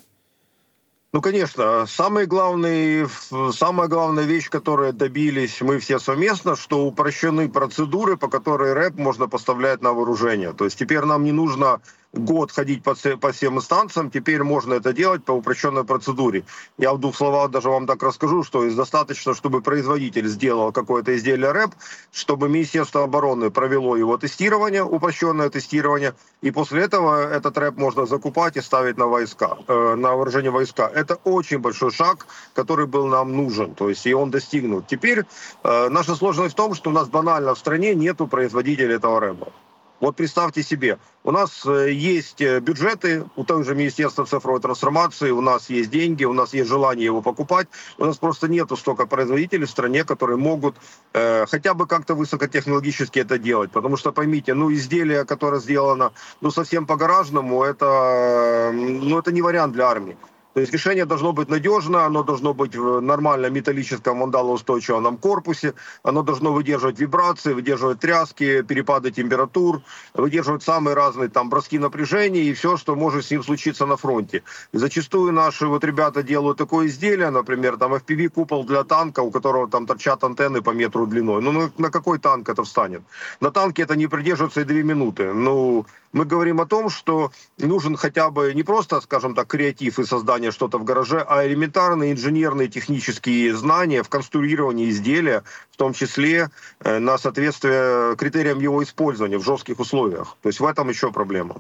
Ну, 1.16 1.22
конечно, 1.22 1.86
самый 1.86 2.26
главный, 2.26 3.06
самая 3.50 3.88
главная 3.88 4.24
вещь, 4.24 4.50
которой 4.50 4.92
добились 4.92 5.62
мы 5.62 5.78
все 5.78 5.98
совместно, 5.98 6.56
что 6.56 6.84
упрощены 6.84 7.48
процедуры, 7.48 8.18
по 8.18 8.28
которой 8.28 8.74
рэп 8.74 8.98
можно 8.98 9.26
поставлять 9.26 9.80
на 9.80 9.94
вооружение. 9.94 10.52
То 10.52 10.66
есть 10.66 10.78
теперь 10.78 11.06
нам 11.06 11.24
не 11.24 11.32
нужно 11.32 11.80
год 12.12 12.52
ходить 12.52 12.82
по, 12.82 12.94
по 12.94 13.32
всем 13.32 13.58
инстанциям, 13.58 14.10
теперь 14.10 14.42
можно 14.42 14.74
это 14.74 14.92
делать 14.92 15.24
по 15.24 15.32
упрощенной 15.32 15.84
процедуре. 15.84 16.44
Я 16.78 16.92
в 16.92 16.98
двух 16.98 17.16
словах 17.16 17.50
даже 17.50 17.68
вам 17.68 17.86
так 17.86 18.02
расскажу, 18.02 18.42
что 18.42 18.68
достаточно, 18.70 19.34
чтобы 19.34 19.60
производитель 19.60 20.26
сделал 20.28 20.72
какое-то 20.72 21.16
изделие 21.16 21.52
рэп, 21.52 21.70
чтобы 22.12 22.48
Министерство 22.48 23.04
обороны 23.04 23.50
провело 23.50 23.96
его 23.96 24.16
тестирование, 24.18 24.82
упрощенное 24.82 25.50
тестирование, 25.50 26.14
и 26.42 26.50
после 26.50 26.82
этого 26.82 27.28
этот 27.28 27.56
рэп 27.58 27.76
можно 27.76 28.06
закупать 28.06 28.56
и 28.56 28.60
ставить 28.60 28.96
на 28.96 29.06
войска, 29.06 29.58
э, 29.68 29.94
на 29.94 30.14
вооружение 30.14 30.50
войска. 30.50 30.90
Это 30.92 31.16
очень 31.24 31.58
большой 31.58 31.90
шаг, 31.90 32.26
который 32.54 32.86
был 32.86 33.06
нам 33.06 33.32
нужен, 33.32 33.74
то 33.74 33.88
есть 33.88 34.06
и 34.06 34.14
он 34.14 34.30
достигнут. 34.30 34.86
Теперь 34.86 35.24
э, 35.64 35.88
наша 35.88 36.14
сложность 36.14 36.54
в 36.54 36.56
том, 36.56 36.74
что 36.74 36.90
у 36.90 36.92
нас 36.92 37.08
банально 37.08 37.54
в 37.54 37.58
стране 37.58 37.94
нету 37.94 38.26
производителя 38.26 38.96
этого 38.96 39.20
рэба. 39.20 39.52
Вот 40.01 40.15
представьте 40.15 40.63
себе, 40.63 40.97
у 41.23 41.29
нас 41.29 41.63
э, 41.63 41.91
есть 41.91 42.41
э, 42.41 42.59
бюджеты, 42.59 43.25
у 43.35 43.43
того 43.43 43.61
же 43.61 43.75
Министерства 43.75 44.25
цифровой 44.25 44.59
трансформации, 44.59 45.29
у 45.29 45.41
нас 45.41 45.69
есть 45.69 45.91
деньги, 45.91 46.25
у 46.25 46.33
нас 46.33 46.55
есть 46.55 46.69
желание 46.69 47.05
его 47.05 47.21
покупать. 47.21 47.67
У 47.99 48.05
нас 48.05 48.17
просто 48.17 48.47
нету 48.47 48.75
столько 48.75 49.05
производителей 49.05 49.65
в 49.65 49.69
стране, 49.69 50.03
которые 50.03 50.37
могут 50.37 50.75
э, 51.13 51.45
хотя 51.45 51.75
бы 51.75 51.85
как-то 51.85 52.15
высокотехнологически 52.15 53.19
это 53.19 53.37
делать. 53.37 53.71
Потому 53.71 53.95
что, 53.95 54.11
поймите, 54.11 54.55
ну, 54.55 54.73
изделие, 54.73 55.23
которое 55.23 55.61
сделано 55.61 56.13
ну, 56.41 56.49
совсем 56.49 56.87
по-гаражному, 56.87 57.63
это, 57.63 57.85
э, 57.85 58.71
ну, 58.71 59.19
это 59.19 59.31
не 59.31 59.43
вариант 59.43 59.73
для 59.73 59.87
армии. 59.87 60.17
То 60.56 60.60
есть 60.60 60.72
решение 60.72 61.04
должно 61.04 61.34
быть 61.34 61.50
надежно, 61.50 62.06
оно 62.06 62.22
должно 62.22 62.54
быть 62.54 62.74
в 62.74 63.00
нормальном 63.00 63.52
металлическом 63.52 64.16
мандалоустойчивом 64.16 65.18
корпусе, 65.18 65.74
оно 66.02 66.22
должно 66.22 66.50
выдерживать 66.50 66.98
вибрации, 66.98 67.52
выдерживать 67.52 68.00
тряски, 68.00 68.62
перепады 68.62 69.10
температур, 69.10 69.82
выдерживать 70.14 70.62
самые 70.62 70.94
разные 70.94 71.28
там 71.28 71.50
броски 71.50 71.78
напряжения 71.78 72.40
и 72.40 72.54
все, 72.54 72.78
что 72.78 72.96
может 72.96 73.26
с 73.26 73.30
ним 73.30 73.44
случиться 73.44 73.84
на 73.84 73.98
фронте. 73.98 74.44
И 74.72 74.78
зачастую 74.78 75.30
наши 75.34 75.66
вот 75.66 75.84
ребята 75.84 76.22
делают 76.22 76.56
такое 76.56 76.86
изделие, 76.86 77.28
например, 77.28 77.76
там 77.76 77.92
FPV 77.92 78.30
купол 78.30 78.64
для 78.64 78.82
танка, 78.82 79.20
у 79.20 79.30
которого 79.30 79.68
там 79.68 79.86
торчат 79.86 80.24
антенны 80.24 80.62
по 80.62 80.70
метру 80.70 81.06
длиной. 81.06 81.42
Ну 81.42 81.70
на, 81.76 81.90
какой 81.90 82.18
танк 82.18 82.48
это 82.48 82.64
встанет? 82.64 83.02
На 83.40 83.50
танке 83.50 83.82
это 83.82 83.94
не 83.94 84.06
продержится 84.06 84.62
и 84.62 84.64
две 84.64 84.82
минуты. 84.82 85.34
Ну, 85.34 85.84
мы 86.15 86.25
говорим 86.25 86.59
о 86.59 86.65
том, 86.65 86.89
что 86.89 87.31
нужен 87.57 87.95
хотя 87.95 88.29
бы 88.29 88.53
не 88.53 88.63
просто, 88.63 89.01
скажем 89.01 89.35
так, 89.35 89.47
креатив 89.47 89.99
и 89.99 90.05
создание 90.05 90.51
что-то 90.51 90.77
в 90.77 90.83
гараже, 90.83 91.25
а 91.27 91.45
элементарные 91.45 92.11
инженерные 92.11 92.67
технические 92.67 93.55
знания 93.55 94.03
в 94.03 94.09
конструировании 94.09 94.89
изделия, 94.89 95.43
в 95.71 95.77
том 95.77 95.93
числе 95.93 96.49
э, 96.83 96.99
на 96.99 97.17
соответствие 97.17 98.15
критериям 98.15 98.59
его 98.59 98.83
использования 98.83 99.37
в 99.37 99.43
жестких 99.43 99.79
условиях. 99.79 100.37
То 100.41 100.49
есть 100.49 100.59
в 100.59 100.65
этом 100.65 100.89
еще 100.89 101.11
проблема. 101.11 101.55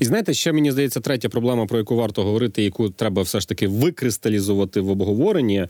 І 0.00 0.04
знаєте, 0.04 0.34
ще 0.34 0.52
мені 0.52 0.72
здається, 0.72 1.00
третя 1.00 1.28
проблема, 1.28 1.66
про 1.66 1.78
яку 1.78 1.96
варто 1.96 2.22
говорити, 2.22 2.62
яку 2.62 2.90
треба 2.90 3.22
все 3.22 3.40
ж 3.40 3.48
таки 3.48 3.68
викристалізувати 3.68 4.80
в 4.80 4.90
обговоренні. 4.90 5.58
Е, 5.58 5.68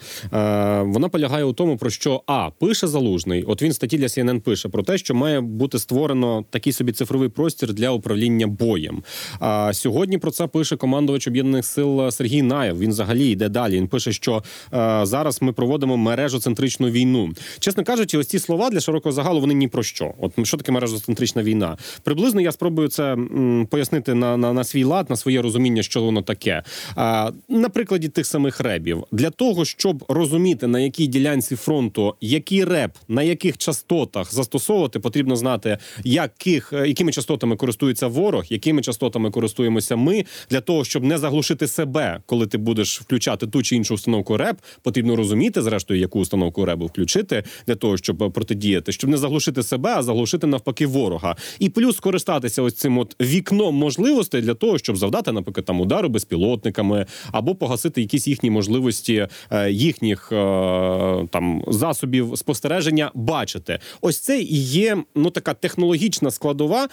вона 0.83 1.09
полягає 1.09 1.45
у 1.45 1.53
тому, 1.53 1.77
про 1.77 1.91
що 1.91 2.23
а 2.27 2.51
пише 2.51 2.87
залужний. 2.87 3.45
От 3.45 3.63
він 3.63 3.71
в 3.71 3.75
статті 3.75 3.99
для 3.99 4.07
CNN 4.07 4.41
пише 4.41 4.69
про 4.69 4.83
те, 4.83 4.99
що 4.99 5.15
має 5.15 5.41
бути 5.41 5.79
створено 5.79 6.45
такий 6.51 6.73
собі 6.73 6.93
цифровий 6.93 7.29
простір 7.29 7.73
для 7.73 7.91
управління 7.91 8.21
боєм. 8.46 9.04
А 9.40 9.74
сьогодні 9.74 10.18
про 10.18 10.32
це 10.32 10.48
пише 10.48 10.76
командувач 10.76 11.28
об'єднаних 11.28 11.66
сил 11.66 12.12
Сергій 12.12 12.42
Наєв. 12.42 12.80
Він 12.80 12.90
взагалі 12.90 13.30
йде 13.30 13.50
далі. 13.50 13.76
Він 13.76 13.88
пише, 13.88 14.12
що 14.12 14.44
е, 14.74 15.02
зараз 15.04 15.42
ми 15.42 15.54
проводимо 15.54 15.98
мережоцентричну 15.98 16.90
війну. 16.90 17.34
Чесно 17.60 17.84
кажучи, 17.84 18.18
ось 18.18 18.28
ці 18.28 18.40
слова 18.40 18.70
для 18.70 18.80
широкого 18.80 19.14
загалу 19.14 19.40
вони 19.40 19.54
ні 19.54 19.68
про 19.68 19.84
що. 19.84 20.14
От 20.20 20.48
що 20.48 20.58
таке 20.58 20.72
мережоцентрична 20.72 21.44
війна? 21.44 21.78
Приблизно 22.04 22.42
я 22.42 22.52
спробую 22.52 22.88
це 22.88 23.14
м, 23.14 23.68
пояснити 23.72 24.14
на, 24.14 24.38
на, 24.38 24.54
на 24.54 24.64
свій 24.64 24.84
лад, 24.84 25.10
на 25.10 25.16
своє 25.16 25.42
розуміння, 25.42 25.84
що 25.84 26.02
воно 26.02 26.22
таке. 26.22 26.64
А, 26.96 27.32
на 27.50 27.70
прикладі 27.70 28.08
тих 28.08 28.26
самих 28.26 28.60
ребів, 28.60 29.04
для 29.12 29.30
того, 29.30 29.66
щоб 29.66 30.06
розуміти 30.08 30.68
на 30.68 30.80
якій 30.80 31.08
ділянці 31.08 31.56
фронту 31.56 32.16
який 32.22 32.64
реп, 32.64 32.92
на 33.08 33.24
яких 33.24 33.58
частотах 33.58 34.34
застосовувати, 34.34 35.00
потрібно 35.00 35.36
знати, 35.36 35.78
яких 36.04 36.74
е, 36.74 36.88
якими 36.88 37.12
частотами 37.12 37.56
користується 38.06 38.22
ворог, 38.22 38.44
якими 38.50 38.82
частотами 38.82 39.32
користуємося 39.32 39.96
ми, 39.96 40.26
для 40.50 40.62
того, 40.62 40.84
щоб 40.84 41.04
не 41.04 41.18
заглушити 41.18 41.68
себе, 41.68 42.22
коли 42.26 42.48
ти 42.48 42.58
будеш 42.58 43.02
включати 43.02 43.48
ту 43.48 43.64
чи 43.64 43.76
іншу 43.76 43.94
установку 43.94 44.38
реп, 44.38 44.58
потрібно 44.84 45.16
розуміти, 45.16 45.62
зрештою, 45.62 46.00
яку 46.00 46.20
установку 46.20 46.66
ребу 46.66 46.86
включити 46.86 47.44
для 47.68 47.76
того, 47.76 47.98
щоб 47.98 48.24
е, 48.24 48.30
протидіяти, 48.30 48.92
щоб 48.92 49.10
не 49.10 49.18
заглушити 49.18 49.64
себе, 49.64 49.94
а 49.96 50.04
заглушити 50.04 50.48
навпаки 50.48 50.88
ворога. 50.88 51.36
І 51.60 51.70
плюс 51.70 51.98
скористатися 51.98 52.62
ось 52.62 52.74
цим 52.74 52.98
от 52.98 53.16
вікном 53.22 53.76
можливостей 53.76 54.42
для 54.42 54.54
того, 54.54 54.78
щоб 54.78 54.98
завдати, 54.98 55.32
наприклад, 55.32 55.66
там 55.66 55.82
удару 55.82 56.10
безпілотниками 56.10 57.06
або 57.32 57.56
погасити 57.56 58.02
якісь 58.02 58.28
їхні 58.28 58.50
можливості 58.50 59.28
е, 59.52 59.72
їхніх 59.72 60.32
е, 60.32 60.36
там 61.32 61.64
засобів 61.68 62.34
спостереження. 62.36 63.12
Бачити, 63.14 63.80
ось 64.02 64.20
це 64.20 64.40
і 64.42 64.58
є 64.64 64.98
ну 65.16 65.30
така 65.30 65.54
технологічна 65.54 66.32
складова 66.32 66.88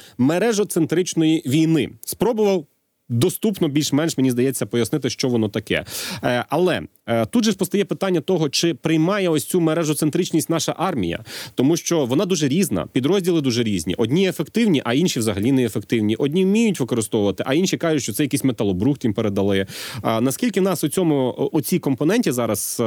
мережоцентричної 1.02 1.42
війни. 1.46 1.90
Спробував 2.04 2.66
доступно 3.08 3.68
більш-менш 3.68 4.18
мені 4.18 4.30
здається 4.30 4.66
пояснити, 4.66 5.10
що 5.10 5.28
воно 5.28 5.48
таке. 5.48 5.84
Е, 6.24 6.44
але 6.48 6.82
е, 7.06 7.26
тут 7.26 7.44
же 7.44 7.50
ж 7.50 7.56
постає 7.56 7.84
питання 7.84 8.20
того, 8.20 8.48
чи 8.48 8.74
приймає 8.74 9.28
ось 9.28 9.44
цю 9.44 9.60
мережоцентричність 9.60 10.50
наша 10.50 10.74
армія, 10.78 11.24
тому 11.54 11.76
що 11.76 12.06
вона 12.06 12.26
дуже 12.26 12.48
різна, 12.48 12.86
підрозділи 12.92 13.40
дуже 13.40 13.62
різні. 13.62 13.94
Одні 13.94 14.28
ефективні, 14.28 14.82
а 14.84 14.94
інші 14.94 15.18
взагалі 15.18 15.52
не 15.52 15.64
ефективні. 15.64 16.16
Одні 16.16 16.44
вміють 16.44 16.80
використовувати, 16.80 17.44
а 17.46 17.54
інші 17.54 17.76
кажуть, 17.76 18.02
що 18.02 18.12
це 18.12 18.22
якийсь 18.22 18.44
металобрухт 18.44 19.04
їм 19.04 19.14
передали. 19.14 19.66
А 20.02 20.20
наскільки 20.20 20.60
в 20.60 20.62
нас 20.62 20.84
у 20.84 20.88
цьому 20.88 21.30
у 21.52 21.60
цій 21.60 21.78
компоненті 21.78 22.32
зараз 22.32 22.76
е, 22.80 22.84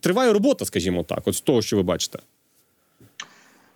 триває 0.00 0.32
робота, 0.32 0.64
скажімо 0.64 1.02
так, 1.02 1.22
от 1.24 1.34
з 1.34 1.40
того, 1.40 1.62
що 1.62 1.76
ви 1.76 1.82
бачите? 1.82 2.18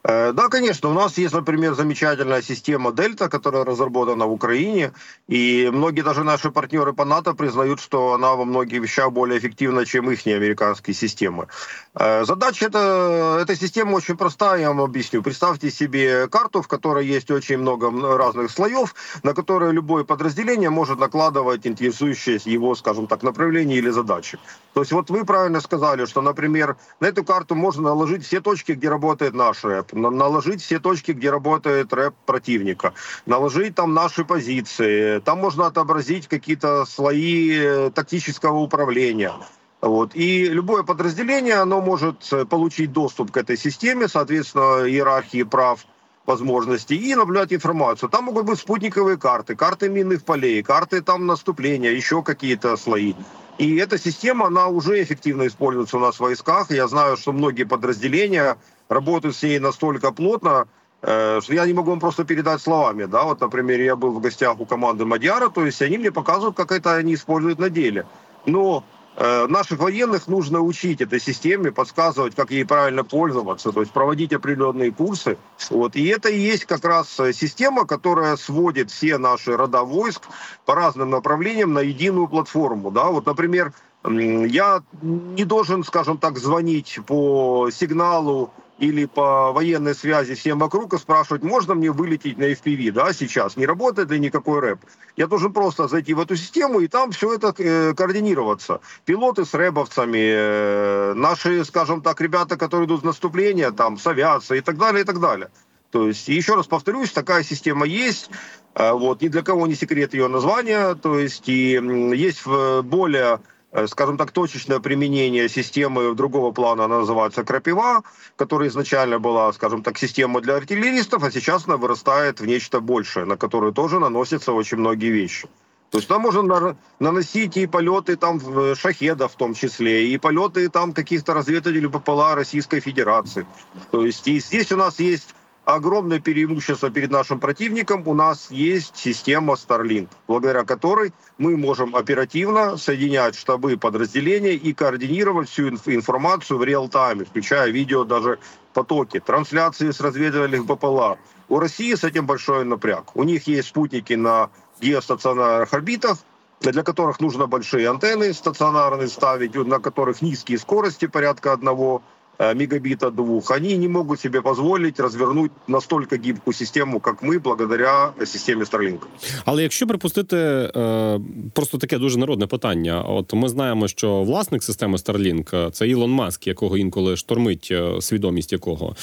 Э, 0.05 0.33
Да, 0.33 0.49
конечно. 0.49 0.89
У 0.91 0.93
нас 0.93 1.19
есть, 1.19 1.35
например, 1.35 1.75
замечательная 1.75 2.43
система 2.43 2.93
Дельта, 2.93 3.29
которая 3.29 3.65
разработана 3.65 4.27
в 4.27 4.33
Украине. 4.33 4.93
И 5.27 5.69
многие 5.73 6.03
даже 6.03 6.25
наши 6.25 6.51
партнеры 6.51 6.93
по 6.93 7.05
НАТО 7.05 7.35
признают, 7.35 7.81
что 7.81 8.13
она 8.13 8.35
во 8.35 8.45
многих 8.45 8.81
вещах 8.81 9.11
более 9.13 9.39
эффективна, 9.39 9.85
чем 9.87 10.11
их 10.11 10.27
американские 10.27 10.95
системы. 10.95 11.49
Э, 11.95 12.25
Задача 12.25 12.67
это, 12.67 13.39
этой 13.43 13.57
системы 13.57 13.95
очень 13.95 14.17
простая, 14.17 14.61
я 14.61 14.69
вам 14.69 14.81
объясню. 14.81 15.23
Представьте 15.23 15.71
себе 15.71 16.29
карту, 16.29 16.63
в 16.63 16.69
которой 16.69 17.07
есть 17.07 17.31
очень 17.31 17.59
много 17.59 17.91
разных 18.17 18.51
слоев, 18.51 18.95
на 19.23 19.35
которые 19.35 19.73
любое 19.73 20.05
подразделение 20.05 20.71
может 20.71 20.99
накладывать 20.99 21.67
интересующие 21.67 22.39
его, 22.45 22.75
скажем 22.75 23.07
так, 23.07 23.23
направление 23.23 23.79
или 23.79 23.91
задачи. 23.91 24.39
То 24.75 24.81
есть 24.81 24.93
вот 24.93 25.11
вы 25.11 25.25
правильно 25.25 25.61
сказали, 25.61 26.07
что, 26.07 26.23
например, 26.23 26.77
на 27.01 27.07
эту 27.07 27.25
карту 27.25 27.55
можно 27.55 27.83
наложить 27.83 28.25
все 28.25 28.41
точки, 28.41 28.73
где 28.73 28.89
работает 28.89 29.35
наш 29.35 29.65
наложить 29.93 30.63
все 30.63 30.79
точки, 30.79 31.13
где 31.13 31.31
работает 31.31 31.93
рэп 31.93 32.15
противника, 32.27 32.95
наложить 33.27 33.75
там 33.75 33.95
наши 33.95 34.25
позиции, 34.25 35.21
там 35.21 35.39
можно 35.39 35.67
отобразить 35.67 36.29
какие-то 36.29 36.85
слои 36.85 37.57
э, 37.59 37.91
тактического 37.95 38.59
управления. 38.59 39.33
Вот. 39.81 40.15
И 40.15 40.47
любое 40.47 40.83
подразделение, 40.83 41.55
оно 41.55 41.81
может 41.81 42.33
э, 42.33 42.45
получить 42.45 42.93
доступ 42.93 43.31
к 43.31 43.37
этой 43.37 43.57
системе, 43.57 44.09
соответственно, 44.09 44.89
иерархии 44.89 45.45
прав, 45.45 45.87
возможностей 46.29 46.97
и 46.97 47.15
наблюдать 47.15 47.53
информацию. 47.53 48.09
Там 48.11 48.25
могут 48.25 48.45
быть 48.45 48.59
спутниковые 48.59 49.17
карты, 49.17 49.57
карты 49.57 49.89
минных 49.89 50.25
полей, 50.25 50.63
карты 50.63 51.01
там 51.01 51.27
наступления, 51.27 51.91
еще 51.91 52.23
какие-то 52.23 52.77
слои. 52.77 53.15
И 53.57 53.77
эта 53.77 53.99
система, 53.99 54.47
она 54.47 54.69
уже 54.69 55.03
эффективно 55.03 55.47
используется 55.47 55.97
у 55.97 56.01
нас 56.01 56.17
в 56.17 56.21
войсках. 56.21 56.71
Я 56.71 56.87
знаю, 56.87 57.17
что 57.17 57.33
многие 57.33 57.65
подразделения 57.65 58.57
работают 58.89 59.37
с 59.37 59.43
ней 59.43 59.59
настолько 59.59 60.13
плотно, 60.13 60.69
э, 61.03 61.41
что 61.43 61.55
я 61.55 61.67
не 61.67 61.73
могу 61.73 61.91
вам 61.91 62.01
просто 62.01 62.25
передать 62.25 62.61
словами. 62.61 63.05
Да? 63.05 63.25
Вот, 63.25 63.41
например, 63.41 63.81
я 63.81 63.97
был 63.97 64.11
в 64.11 64.21
гостях 64.21 64.61
у 64.61 64.67
команды 64.67 65.05
Мадьяра, 65.05 65.49
то 65.49 65.65
есть 65.65 65.83
они 65.83 65.99
мне 65.99 66.11
показывают, 66.11 66.57
как 66.57 66.73
это 66.73 66.95
они 66.95 67.15
используют 67.15 67.59
на 67.59 67.71
деле. 67.71 68.07
Но 68.47 68.85
э, 69.17 69.47
наших 69.47 69.79
военных 69.79 70.27
нужно 70.27 70.61
учить 70.61 71.01
этой 71.01 71.21
системе, 71.21 71.71
подсказывать, 71.71 72.35
как 72.35 72.51
ей 72.51 72.65
правильно 72.65 73.05
пользоваться, 73.05 73.73
то 73.73 73.81
есть 73.81 73.93
проводить 73.93 74.33
определенные 74.33 74.91
курсы. 74.91 75.37
Вот. 75.71 75.97
И 75.97 76.07
это 76.07 76.31
и 76.31 76.39
есть 76.39 76.65
как 76.65 76.85
раз 76.85 77.21
э, 77.21 77.33
система, 77.33 77.87
которая 77.87 78.37
сводит 78.37 78.91
все 78.91 79.19
наши 79.19 79.57
рода 79.57 79.83
войск 79.83 80.23
по 80.65 80.75
разным 80.75 81.11
направлениям 81.11 81.75
на 81.75 81.81
единую 81.81 82.29
платформу. 82.29 82.91
Да? 82.91 83.05
Вот, 83.09 83.27
например, 83.27 83.73
я 84.05 84.83
не 85.03 85.45
должен, 85.45 85.83
скажем 85.85 86.19
так, 86.19 86.39
звонить 86.39 87.01
по 87.07 87.69
сигналу 87.73 88.53
или 88.79 89.07
по 89.07 89.53
военной 89.53 89.95
связи 89.95 90.35
всем 90.35 90.59
вокруг 90.59 90.95
и 90.95 90.99
спрашивать, 90.99 91.43
можно 91.43 91.75
мне 91.75 91.91
вылететь 91.91 92.39
на 92.39 92.53
FPV, 92.53 92.93
да, 92.93 93.13
сейчас, 93.13 93.57
не 93.57 93.67
работает 93.67 94.11
ли 94.11 94.21
никакой 94.21 94.61
рэп. 94.61 94.81
Я 95.17 95.27
должен 95.27 95.53
просто 95.53 95.89
зайти 95.89 96.15
в 96.15 96.21
эту 96.21 96.37
систему 96.37 96.81
и 96.81 96.87
там 96.87 97.11
все 97.11 97.35
это 97.35 97.55
э, 97.59 97.95
координироваться. 97.95 98.81
Пилоты 99.05 99.45
с 99.45 99.53
рэбовцами, 99.53 100.19
э, 100.19 101.15
наши, 101.15 101.65
скажем 101.65 102.03
так, 102.03 102.21
ребята, 102.21 102.57
которые 102.57 102.87
идут 102.87 103.03
в 103.03 103.05
наступление, 103.05 103.73
там, 103.73 103.99
с 103.99 104.07
авиацией 104.07 104.61
и 104.61 104.63
так 104.63 104.79
далее, 104.79 105.03
и 105.03 105.05
так 105.05 105.21
далее. 105.21 105.51
То 105.91 106.07
есть, 106.07 106.29
еще 106.29 106.55
раз 106.55 106.67
повторюсь, 106.67 107.11
такая 107.13 107.43
система 107.43 107.85
есть, 107.85 108.31
э, 108.75 108.93
вот, 108.93 109.23
ни 109.23 109.29
для 109.29 109.43
кого 109.43 109.67
не 109.67 109.75
секрет 109.75 110.15
ее 110.15 110.29
названия, 110.29 110.95
то 110.95 111.19
есть, 111.19 111.49
и 111.49 111.81
есть 112.15 112.47
более 112.47 113.41
скажем 113.87 114.17
так, 114.17 114.33
точечное 114.33 114.81
применение 114.81 115.49
системы 115.49 116.15
другого 116.15 116.53
плана, 116.53 116.85
она 116.85 117.01
называется 117.01 117.45
«Крапива», 117.45 118.03
которая 118.37 118.69
изначально 118.69 119.19
была, 119.19 119.53
скажем 119.53 119.83
так, 119.83 119.99
система 119.99 120.41
для 120.41 120.57
артиллеристов, 120.57 121.23
а 121.23 121.31
сейчас 121.31 121.67
она 121.67 121.77
вырастает 121.77 122.41
в 122.41 122.47
нечто 122.47 122.81
большее, 122.81 123.27
на 123.27 123.37
которую 123.37 123.73
тоже 123.73 124.01
наносятся 124.01 124.53
очень 124.53 124.79
многие 124.79 125.11
вещи. 125.11 125.49
То 125.91 125.99
есть 125.99 126.09
там 126.09 126.21
можно 126.23 126.43
на- 126.43 126.77
наносить 127.01 127.57
и 127.57 127.67
полеты 127.67 128.17
там 128.17 128.39
в- 128.39 128.75
шахеда 128.75 129.27
в 129.27 129.35
том 129.37 129.55
числе, 129.55 130.09
и 130.09 130.19
полеты 130.19 130.69
там 130.69 130.93
каких-то 130.93 131.33
разведывателей 131.33 131.89
ППЛА 131.89 132.35
Российской 132.35 132.81
Федерации. 132.81 133.47
То 133.91 134.05
есть 134.05 134.29
и 134.29 134.39
здесь 134.39 134.71
у 134.73 134.77
нас 134.77 135.01
есть 135.01 135.35
огромное 135.69 136.19
преимущество 136.19 136.89
перед 136.89 137.11
нашим 137.11 137.41
противником. 137.41 138.03
У 138.09 138.15
нас 138.15 138.51
есть 138.51 138.97
система 138.97 139.53
Starlink, 139.53 140.09
благодаря 140.27 140.65
которой 140.65 141.13
мы 141.37 141.59
можем 141.59 141.95
оперативно 141.95 142.79
соединять 142.79 143.37
штабы 143.37 143.77
подразделения 143.77 144.55
и 144.55 144.73
координировать 144.73 145.51
всю 145.51 145.69
инф- 145.69 145.95
информацию 145.95 146.59
в 146.59 146.65
реал-тайме, 146.65 147.27
включая 147.27 147.71
видео 147.71 148.05
даже 148.05 148.39
потоки, 148.73 149.21
трансляции 149.21 149.91
с 149.91 150.01
разведывательных 150.01 150.65
БПЛА. 150.65 151.19
У 151.51 151.59
России 151.59 151.95
с 151.95 152.03
этим 152.03 152.25
большой 152.25 152.65
напряг. 152.65 153.15
У 153.15 153.23
них 153.23 153.47
есть 153.47 153.69
спутники 153.69 154.15
на 154.15 154.49
геостационарных 154.81 155.73
орбитах, 155.75 156.17
для 156.61 156.83
которых 156.83 157.21
нужно 157.21 157.47
большие 157.47 157.91
антенны 157.91 158.33
стационарные 158.33 159.09
ставить, 159.09 159.55
на 159.55 159.81
которых 159.81 160.23
низкие 160.23 160.59
скорости 160.59 161.07
порядка 161.07 161.53
одного 161.53 162.03
мегабита 162.39 163.11
двух. 163.11 163.51
Они 163.51 163.77
не 163.77 163.89
могут 163.89 164.21
себе 164.21 164.43
позволить 164.43 165.01
развернуть 165.01 165.53
настолько 165.67 166.17
гибкую 166.17 166.55
систему, 166.55 167.01
как 167.01 167.23
мы, 167.23 167.39
благодаря 167.39 168.13
системе 168.27 168.65
Starlink. 168.65 168.99
Але 169.45 169.63
якщо 169.63 169.87
припустити 169.87 170.37
е, 170.37 171.21
просто 171.55 171.79
таке 171.79 171.99
дуже 171.99 172.19
народне 172.19 172.47
питання, 172.47 173.03
от 173.03 173.35
ми 173.35 173.49
знаємо, 173.49 173.89
що 173.89 174.23
власник 174.23 174.63
системи 174.63 174.97
Starlink 174.97 175.57
е,– 175.57 175.71
це 175.73 175.89
Ілон 175.89 176.11
Маск, 176.11 176.47
якого 176.47 176.77
інколи 176.77 177.17
штормить 177.17 177.69
е, 177.71 178.01
свідомість 178.01 178.53
якого. 178.53 178.97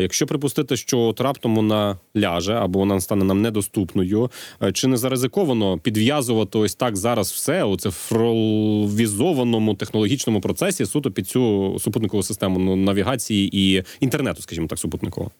Якщо 0.00 0.26
припустити, 0.26 0.76
що 0.76 0.98
от 0.98 1.20
раптом 1.20 1.56
вона 1.56 1.98
ляже 2.16 2.54
або 2.54 2.78
вона 2.78 3.00
стане 3.00 3.24
нам 3.24 3.42
недоступною, 3.42 4.30
чи 4.72 4.88
не 4.88 4.96
заризиковано 4.96 5.78
підв'язувати 5.78 6.58
ось 6.58 6.74
так 6.74 6.96
зараз 6.96 7.32
все 7.32 7.64
у 7.64 7.76
цифровізованому 7.76 9.74
технологічному 9.74 10.40
процесі 10.40 10.86
суто 10.86 11.10
під 11.10 11.28
цю 11.28 11.76
супутникову 11.80 12.22
систему 12.22 12.49
ну, 12.49 12.75
навігації 12.75 13.49
і 13.53 13.83
інтернету, 13.99 14.41
скажімо 14.41 14.67
так, 14.67 14.79
супутникового? 14.79 15.31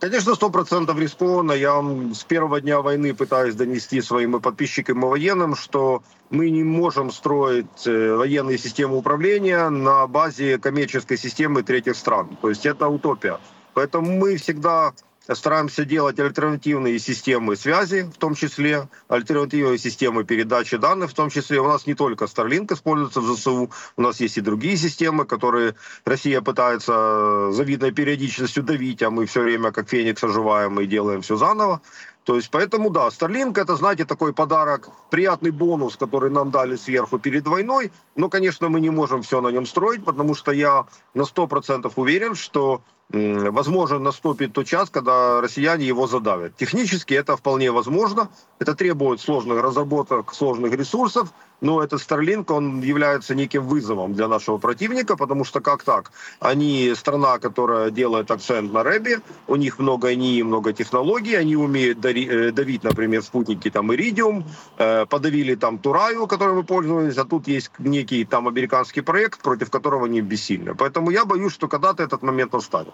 Конечно, 0.00 0.34
сто 0.34 0.50
процентов 0.50 0.98
рискованно. 0.98 1.54
Я 1.54 1.74
вам 1.74 2.14
с 2.14 2.24
первого 2.24 2.60
дня 2.60 2.80
войны 2.80 3.14
пытаюсь 3.14 3.54
донести 3.54 4.02
своим 4.02 4.36
и 4.36 4.40
подписчикам 4.40 5.02
и 5.04 5.08
военным, 5.08 5.56
что 5.56 6.02
мы 6.30 6.50
не 6.50 6.64
можем 6.64 7.10
строить 7.10 7.86
э, 7.86 8.14
военные 8.14 8.58
системы 8.58 8.96
управления 8.96 9.70
на 9.70 10.06
базе 10.06 10.58
коммерческой 10.58 11.16
системы 11.16 11.62
третьих 11.62 11.96
стран. 11.96 12.36
То 12.42 12.50
есть 12.50 12.66
это 12.66 12.88
утопия. 12.88 13.38
Поэтому 13.72 14.18
мы 14.18 14.36
всегда 14.36 14.92
стараемся 15.35 15.85
делать 15.85 16.19
альтернативные 16.19 16.99
системы 16.99 17.55
связи, 17.55 18.09
в 18.13 18.17
том 18.17 18.35
числе, 18.35 18.89
альтернативные 19.07 19.77
системы 19.77 20.23
передачи 20.23 20.77
данных, 20.77 21.11
в 21.11 21.13
том 21.13 21.29
числе. 21.29 21.59
У 21.59 21.67
нас 21.67 21.85
не 21.85 21.93
только 21.93 22.25
Starlink 22.25 22.73
используется 22.73 23.21
в 23.21 23.35
ЗСУ, 23.35 23.69
у 23.95 24.01
нас 24.01 24.19
есть 24.19 24.37
и 24.37 24.41
другие 24.41 24.77
системы, 24.77 25.25
которые 25.25 25.75
Россия 26.05 26.41
пытается 26.41 27.49
с 27.51 27.55
завидной 27.55 27.91
периодичностью 27.91 28.63
давить, 28.63 29.03
а 29.03 29.09
мы 29.09 29.25
все 29.25 29.41
время 29.41 29.71
как 29.71 29.89
феникс 29.89 30.23
оживаем 30.23 30.79
и 30.79 30.85
делаем 30.85 31.21
все 31.21 31.35
заново. 31.35 31.81
То 32.23 32.35
есть, 32.35 32.51
поэтому, 32.51 32.91
да, 32.91 33.07
Starlink 33.07 33.59
это, 33.59 33.75
знаете, 33.75 34.05
такой 34.05 34.33
подарок, 34.33 34.89
приятный 35.09 35.51
бонус, 35.51 35.95
который 35.95 36.29
нам 36.29 36.51
дали 36.51 36.75
сверху 36.75 37.17
перед 37.17 37.47
войной. 37.47 37.91
Но, 38.15 38.29
конечно, 38.29 38.69
мы 38.69 38.81
не 38.81 38.91
можем 38.91 39.23
все 39.23 39.41
на 39.41 39.47
нем 39.47 39.65
строить, 39.65 40.03
потому 40.03 40.35
что 40.35 40.51
я 40.51 40.85
на 41.15 41.23
100% 41.23 41.91
уверен, 41.95 42.35
что 42.35 42.83
возможно 43.11 43.99
наступит 43.99 44.53
тот 44.53 44.67
час, 44.67 44.89
когда 44.89 45.41
россияне 45.41 45.85
его 45.85 46.07
задавят. 46.07 46.55
Технически 46.55 47.15
это 47.15 47.35
вполне 47.35 47.71
возможно. 47.71 48.29
Это 48.59 48.75
требует 48.75 49.19
сложных 49.21 49.61
разработок, 49.63 50.33
сложных 50.33 50.73
ресурсов. 50.73 51.33
Но 51.61 51.83
этот 51.83 52.01
Starlink, 52.01 52.51
он 52.53 52.81
является 52.81 53.35
неким 53.35 53.67
вызовом 53.67 54.13
для 54.13 54.27
нашего 54.27 54.57
противника, 54.57 55.17
потому 55.17 55.43
что 55.43 55.59
как 55.59 55.83
так? 55.83 56.11
Они 56.39 56.93
страна, 56.95 57.37
которая 57.37 57.91
делает 57.91 58.31
акцент 58.31 58.71
на 58.71 58.83
рэбе, 58.83 59.19
у 59.47 59.57
них 59.57 59.79
много 59.79 60.15
НИИ, 60.15 60.43
много 60.43 60.71
технологий, 60.71 61.35
они 61.35 61.57
умеют 61.57 62.05
э, 62.05 62.51
давить, 62.51 62.83
например, 62.83 63.21
спутники 63.23 63.69
там 63.69 63.91
Iridium, 63.91 64.43
э, 64.77 65.05
подавили 65.05 65.55
там 65.55 65.79
Тураю, 65.79 66.27
которой 66.27 66.55
мы 66.55 66.63
пользовались, 66.63 67.17
а 67.17 67.25
тут 67.25 67.47
есть 67.47 67.71
некий 67.79 68.23
там 68.23 68.47
американский 68.47 69.01
проект, 69.01 69.41
против 69.41 69.69
которого 69.69 70.05
они 70.05 70.21
бессильны. 70.21 70.75
Поэтому 70.75 71.11
я 71.11 71.25
боюсь, 71.25 71.53
что 71.53 71.67
когда-то 71.67 72.03
этот 72.03 72.23
момент 72.23 72.53
настанет. 72.53 72.93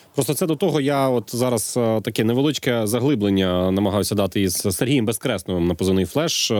Просто 0.15 0.33
це 0.33 0.45
до 0.45 0.55
того. 0.55 0.81
Я 0.81 1.09
от 1.09 1.35
зараз 1.35 1.77
е, 1.77 2.01
таке 2.01 2.23
невеличке 2.23 2.87
заглиблення 2.87 3.71
намагався 3.71 4.15
дати 4.15 4.41
із 4.41 4.53
Сергієм 4.53 5.05
Безкресновим 5.05 5.67
на 5.67 5.75
позивний 5.75 6.05
флеш, 6.05 6.51
е, 6.51 6.55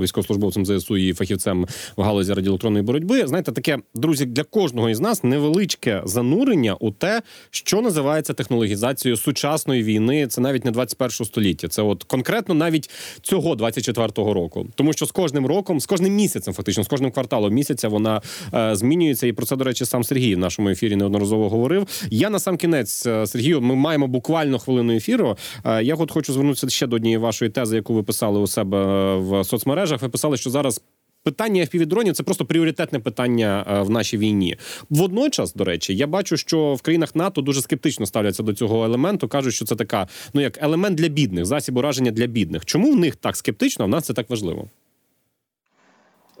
військовослужбовцем 0.00 0.66
ЗСУ 0.66 0.96
і 0.96 1.12
фахівцем 1.12 1.66
в 1.96 2.02
галузі 2.02 2.32
радіоелектронної 2.32 2.84
боротьби. 2.84 3.26
Знаєте, 3.26 3.52
таке 3.52 3.78
друзі 3.94 4.26
для 4.26 4.42
кожного 4.42 4.90
із 4.90 5.00
нас 5.00 5.24
невеличке 5.24 6.02
занурення 6.04 6.76
у 6.80 6.90
те, 6.90 7.22
що 7.50 7.80
називається 7.80 8.32
технологізацією 8.32 9.16
сучасної 9.16 9.82
війни. 9.82 10.26
Це 10.26 10.40
навіть 10.40 10.64
не 10.64 10.70
21 10.70 11.10
століття. 11.10 11.68
Це 11.68 11.82
от 11.82 12.04
конкретно 12.04 12.54
навіть 12.54 12.90
цього 13.22 13.54
24-го 13.54 14.34
року. 14.34 14.66
Тому 14.74 14.92
що 14.92 15.06
з 15.06 15.12
кожним 15.12 15.46
роком, 15.46 15.80
з 15.80 15.86
кожним 15.86 16.14
місяцем, 16.14 16.54
фактично, 16.54 16.84
з 16.84 16.88
кожним 16.88 17.10
кварталом 17.10 17.54
місяця 17.54 17.88
вона 17.88 18.22
е, 18.54 18.76
змінюється. 18.76 19.26
І 19.26 19.32
про 19.32 19.46
це, 19.46 19.56
до 19.56 19.64
речі, 19.64 19.84
сам 19.84 20.04
Сергій 20.04 20.34
в 20.34 20.38
нашому 20.38 20.68
ефірі 20.68 20.96
неодноразово 20.96 21.48
говорив. 21.48 21.86
Я 22.10 22.30
на 22.30 22.38
сам 22.38 22.56
кінець, 22.56 22.83
е, 23.06 23.26
Сергію, 23.26 23.60
ми 23.60 23.74
маємо 23.74 24.06
буквально 24.06 24.58
хвилину 24.58 24.94
ефіру. 24.94 25.36
Е, 25.64 25.82
я 25.82 25.94
от 25.94 26.10
хочу 26.10 26.32
звернутися 26.32 26.68
ще 26.68 26.86
до 26.86 26.96
однієї 26.96 27.18
вашої 27.18 27.50
тези, 27.50 27.76
яку 27.76 27.94
ви 27.94 28.02
писали 28.02 28.40
у 28.40 28.46
себе 28.46 28.78
е, 28.78 29.16
в 29.16 29.44
соцмережах. 29.44 30.02
Ви 30.02 30.08
писали, 30.08 30.36
що 30.36 30.50
зараз. 30.50 30.80
Питання 31.22 31.62
FPV-дронів– 31.62 32.12
це 32.14 32.22
просто 32.22 32.44
пріоритетне 32.44 32.98
питання 32.98 33.82
в 33.86 33.90
нашій 33.90 34.18
війні. 34.18 34.56
Водночас, 34.90 35.54
до 35.54 35.64
речі, 35.64 35.96
я 35.96 36.06
бачу, 36.06 36.36
що 36.36 36.74
в 36.74 36.82
країнах 36.82 37.16
НАТО 37.16 37.40
дуже 37.40 37.62
скептично 37.62 38.06
ставляться 38.06 38.42
до 38.42 38.52
цього 38.54 38.84
елементу. 38.84 39.28
кажуть, 39.28 39.54
що 39.54 39.64
це 39.64 39.76
така, 39.76 40.08
ну 40.34 40.40
як 40.40 40.62
елемент 40.62 40.96
для 40.98 41.08
бідних, 41.08 41.44
засіб 41.44 41.76
ураження 41.76 42.10
для 42.10 42.26
бідних. 42.26 42.64
Чому 42.64 42.92
в 42.92 42.96
них 42.96 43.16
так 43.16 43.36
скептично, 43.36 43.84
а 43.84 43.86
в 43.86 43.90
нас 43.90 44.04
це 44.04 44.12
так 44.12 44.30
важливо? 44.30 44.68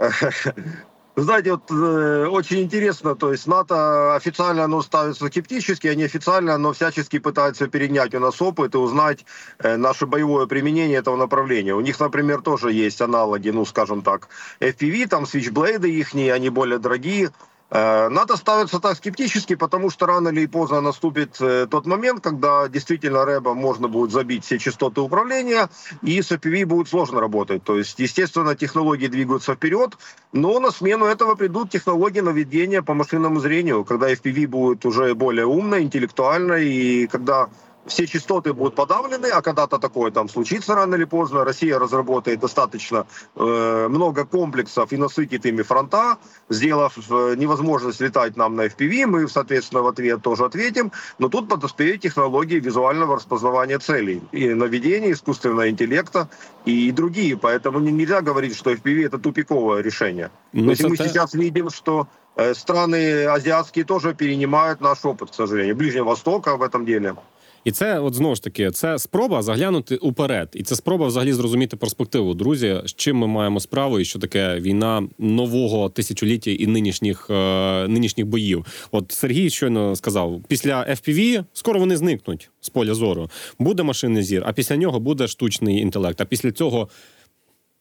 Знаете, 1.16 1.52
вот 1.52 1.70
э, 1.70 2.26
очень 2.26 2.62
интересно, 2.62 3.14
то 3.14 3.30
есть 3.30 3.46
НАТО 3.46 4.16
официально 4.16 4.64
оно 4.64 4.82
ставится 4.82 5.26
скептически, 5.26 5.86
а 5.86 5.94
неофициально 5.94 6.54
оно 6.54 6.72
всячески 6.72 7.20
пытается 7.20 7.68
перенять 7.68 8.16
у 8.16 8.18
нас 8.18 8.42
опыт 8.42 8.74
и 8.74 8.78
узнать 8.78 9.24
э, 9.60 9.76
наше 9.76 10.06
боевое 10.06 10.46
применение 10.46 10.98
этого 10.98 11.16
направления. 11.16 11.72
У 11.74 11.80
них, 11.80 12.00
например, 12.00 12.42
тоже 12.42 12.72
есть 12.72 13.00
аналоги, 13.00 13.50
ну, 13.50 13.64
скажем 13.64 14.02
так, 14.02 14.28
FPV, 14.58 15.06
там 15.06 15.24
свичблейды 15.24 15.88
их, 15.88 16.14
они 16.14 16.48
более 16.48 16.80
дорогие. 16.80 17.30
Э, 17.70 18.08
НАТО 18.08 18.36
ставится 18.36 18.78
так 18.78 18.96
скептически, 18.96 19.54
потому 19.54 19.90
что 19.90 20.06
рано 20.06 20.28
или 20.28 20.46
поздно 20.46 20.80
наступит 20.80 21.40
э, 21.40 21.66
тот 21.70 21.86
момент, 21.86 22.22
когда 22.22 22.68
действительно 22.68 23.24
рэба 23.24 23.54
можно 23.54 23.88
будет 23.88 24.10
забить 24.10 24.44
все 24.44 24.58
частоты 24.58 25.00
управления, 25.00 25.68
и 26.02 26.20
с 26.20 26.30
FPV 26.30 26.66
будет 26.66 26.88
сложно 26.88 27.20
работать. 27.20 27.64
То 27.64 27.78
есть, 27.78 27.98
естественно, 27.98 28.54
технологии 28.54 29.06
двигаются 29.06 29.54
вперед, 29.54 29.96
но 30.32 30.60
на 30.60 30.70
смену 30.70 31.06
этого 31.06 31.34
придут 31.34 31.70
технологии 31.70 32.20
наведения 32.20 32.82
по 32.82 32.94
машинному 32.94 33.40
зрению, 33.40 33.84
когда 33.84 34.12
FPV 34.12 34.46
будет 34.46 34.84
уже 34.84 35.14
более 35.14 35.46
умной, 35.46 35.82
интеллектуальной, 35.82 36.68
и 36.68 37.06
когда 37.06 37.48
все 37.86 38.06
частоты 38.06 38.52
будут 38.52 38.74
подавлены, 38.74 39.26
а 39.26 39.42
когда-то 39.42 39.78
такое 39.78 40.10
там 40.10 40.28
случится 40.28 40.74
рано 40.74 40.94
или 40.94 41.04
поздно. 41.04 41.44
Россия 41.44 41.78
разработает 41.78 42.40
достаточно 42.40 43.06
э, 43.36 43.88
много 43.88 44.24
комплексов 44.24 44.92
и 44.92 44.96
насытит 44.96 45.46
ими 45.46 45.62
фронта, 45.62 46.16
сделав 46.48 46.96
э, 47.10 47.34
невозможность 47.36 48.00
летать 48.00 48.36
нам 48.36 48.56
на 48.56 48.66
FPV, 48.66 49.06
мы, 49.06 49.28
соответственно, 49.28 49.82
в 49.82 49.86
ответ 49.86 50.22
тоже 50.22 50.44
ответим. 50.44 50.92
Но 51.18 51.28
тут 51.28 51.48
подоспеют 51.48 52.00
технологии 52.02 52.60
визуального 52.60 53.16
распознавания 53.16 53.78
целей 53.78 54.22
и 54.32 54.48
наведения 54.54 55.12
искусственного 55.12 55.68
интеллекта 55.68 56.28
и 56.64 56.90
другие. 56.92 57.36
Поэтому 57.36 57.80
не- 57.80 57.92
нельзя 57.92 58.20
говорить, 58.20 58.56
что 58.56 58.70
FPV 58.70 59.06
это 59.06 59.18
тупиковое 59.18 59.82
решение. 59.82 60.30
Ну, 60.52 60.64
То 60.64 60.70
есть 60.70 60.82
це 60.82 60.88
мы 60.88 60.96
сейчас 60.96 61.34
видим, 61.34 61.70
что 61.70 62.06
э, 62.36 62.54
страны 62.54 63.26
азиатские 63.26 63.84
тоже 63.84 64.14
перенимают 64.14 64.80
наш 64.80 65.04
опыт, 65.04 65.30
к 65.30 65.34
сожалению. 65.34 65.76
Ближнего 65.76 66.04
Востока 66.04 66.56
в 66.56 66.62
этом 66.62 66.84
деле. 66.84 67.14
І 67.64 67.72
це, 67.72 67.98
от 67.98 68.14
знову 68.14 68.34
ж 68.34 68.42
таки, 68.42 68.70
це 68.70 68.98
спроба 68.98 69.42
заглянути 69.42 69.96
уперед, 69.96 70.48
і 70.54 70.62
це 70.62 70.76
спроба 70.76 71.06
взагалі 71.06 71.32
зрозуміти 71.32 71.76
перспективу. 71.76 72.34
Друзі, 72.34 72.80
з 72.84 72.94
чим 72.94 73.16
ми 73.16 73.26
маємо 73.26 73.60
справу, 73.60 74.00
і 74.00 74.04
що 74.04 74.18
таке 74.18 74.60
війна 74.60 75.08
нового 75.18 75.88
тисячоліття 75.88 76.50
і 76.50 76.66
нинішніх 76.66 77.30
е, 77.30 77.88
нинішніх 77.88 78.26
боїв. 78.26 78.66
От 78.92 79.12
Сергій 79.12 79.50
щойно 79.50 79.96
сказав: 79.96 80.40
після 80.48 80.84
FPV 80.84 81.44
скоро 81.52 81.80
вони 81.80 81.96
зникнуть 81.96 82.50
з 82.60 82.68
поля 82.68 82.94
зору. 82.94 83.30
Буде 83.58 83.82
машинний 83.82 84.22
зір, 84.22 84.42
а 84.46 84.52
після 84.52 84.76
нього 84.76 85.00
буде 85.00 85.28
штучний 85.28 85.78
інтелект. 85.78 86.20
А 86.20 86.24
після 86.24 86.52
цього. 86.52 86.88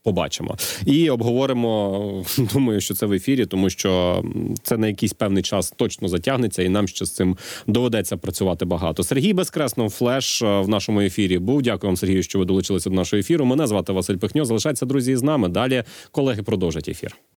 Побачимо 0.03 0.57
і 0.85 1.09
обговоримо. 1.09 2.25
Думаю, 2.53 2.81
що 2.81 2.93
це 2.93 3.05
в 3.05 3.13
ефірі, 3.13 3.45
тому 3.45 3.69
що 3.69 4.23
це 4.63 4.77
на 4.77 4.87
якийсь 4.87 5.13
певний 5.13 5.43
час 5.43 5.73
точно 5.77 6.07
затягнеться, 6.07 6.63
і 6.63 6.69
нам 6.69 6.87
ще 6.87 7.05
з 7.05 7.11
цим 7.11 7.37
доведеться 7.67 8.17
працювати 8.17 8.65
багато. 8.65 9.03
Сергій 9.03 9.33
Безкреснов, 9.33 9.89
флеш 9.89 10.41
е, 10.41 10.59
в 10.59 10.69
нашому 10.69 11.01
ефірі. 11.01 11.39
Був 11.39 11.61
дякую 11.61 11.89
вам, 11.89 11.97
Сергію, 11.97 12.23
що 12.23 12.39
ви 12.39 12.45
долучилися 12.45 12.89
до 12.89 12.95
нашого 12.95 13.19
ефіру. 13.19 13.45
Мене 13.45 13.67
звати 13.67 13.93
Василь 13.93 14.17
Пихньо. 14.17 14.45
Залишайтеся 14.45 14.85
друзі 14.85 15.15
з 15.15 15.23
нами. 15.23 15.49
Далі 15.49 15.83
колеги 16.11 16.43
продовжать 16.43 16.89
ефір. 16.89 17.15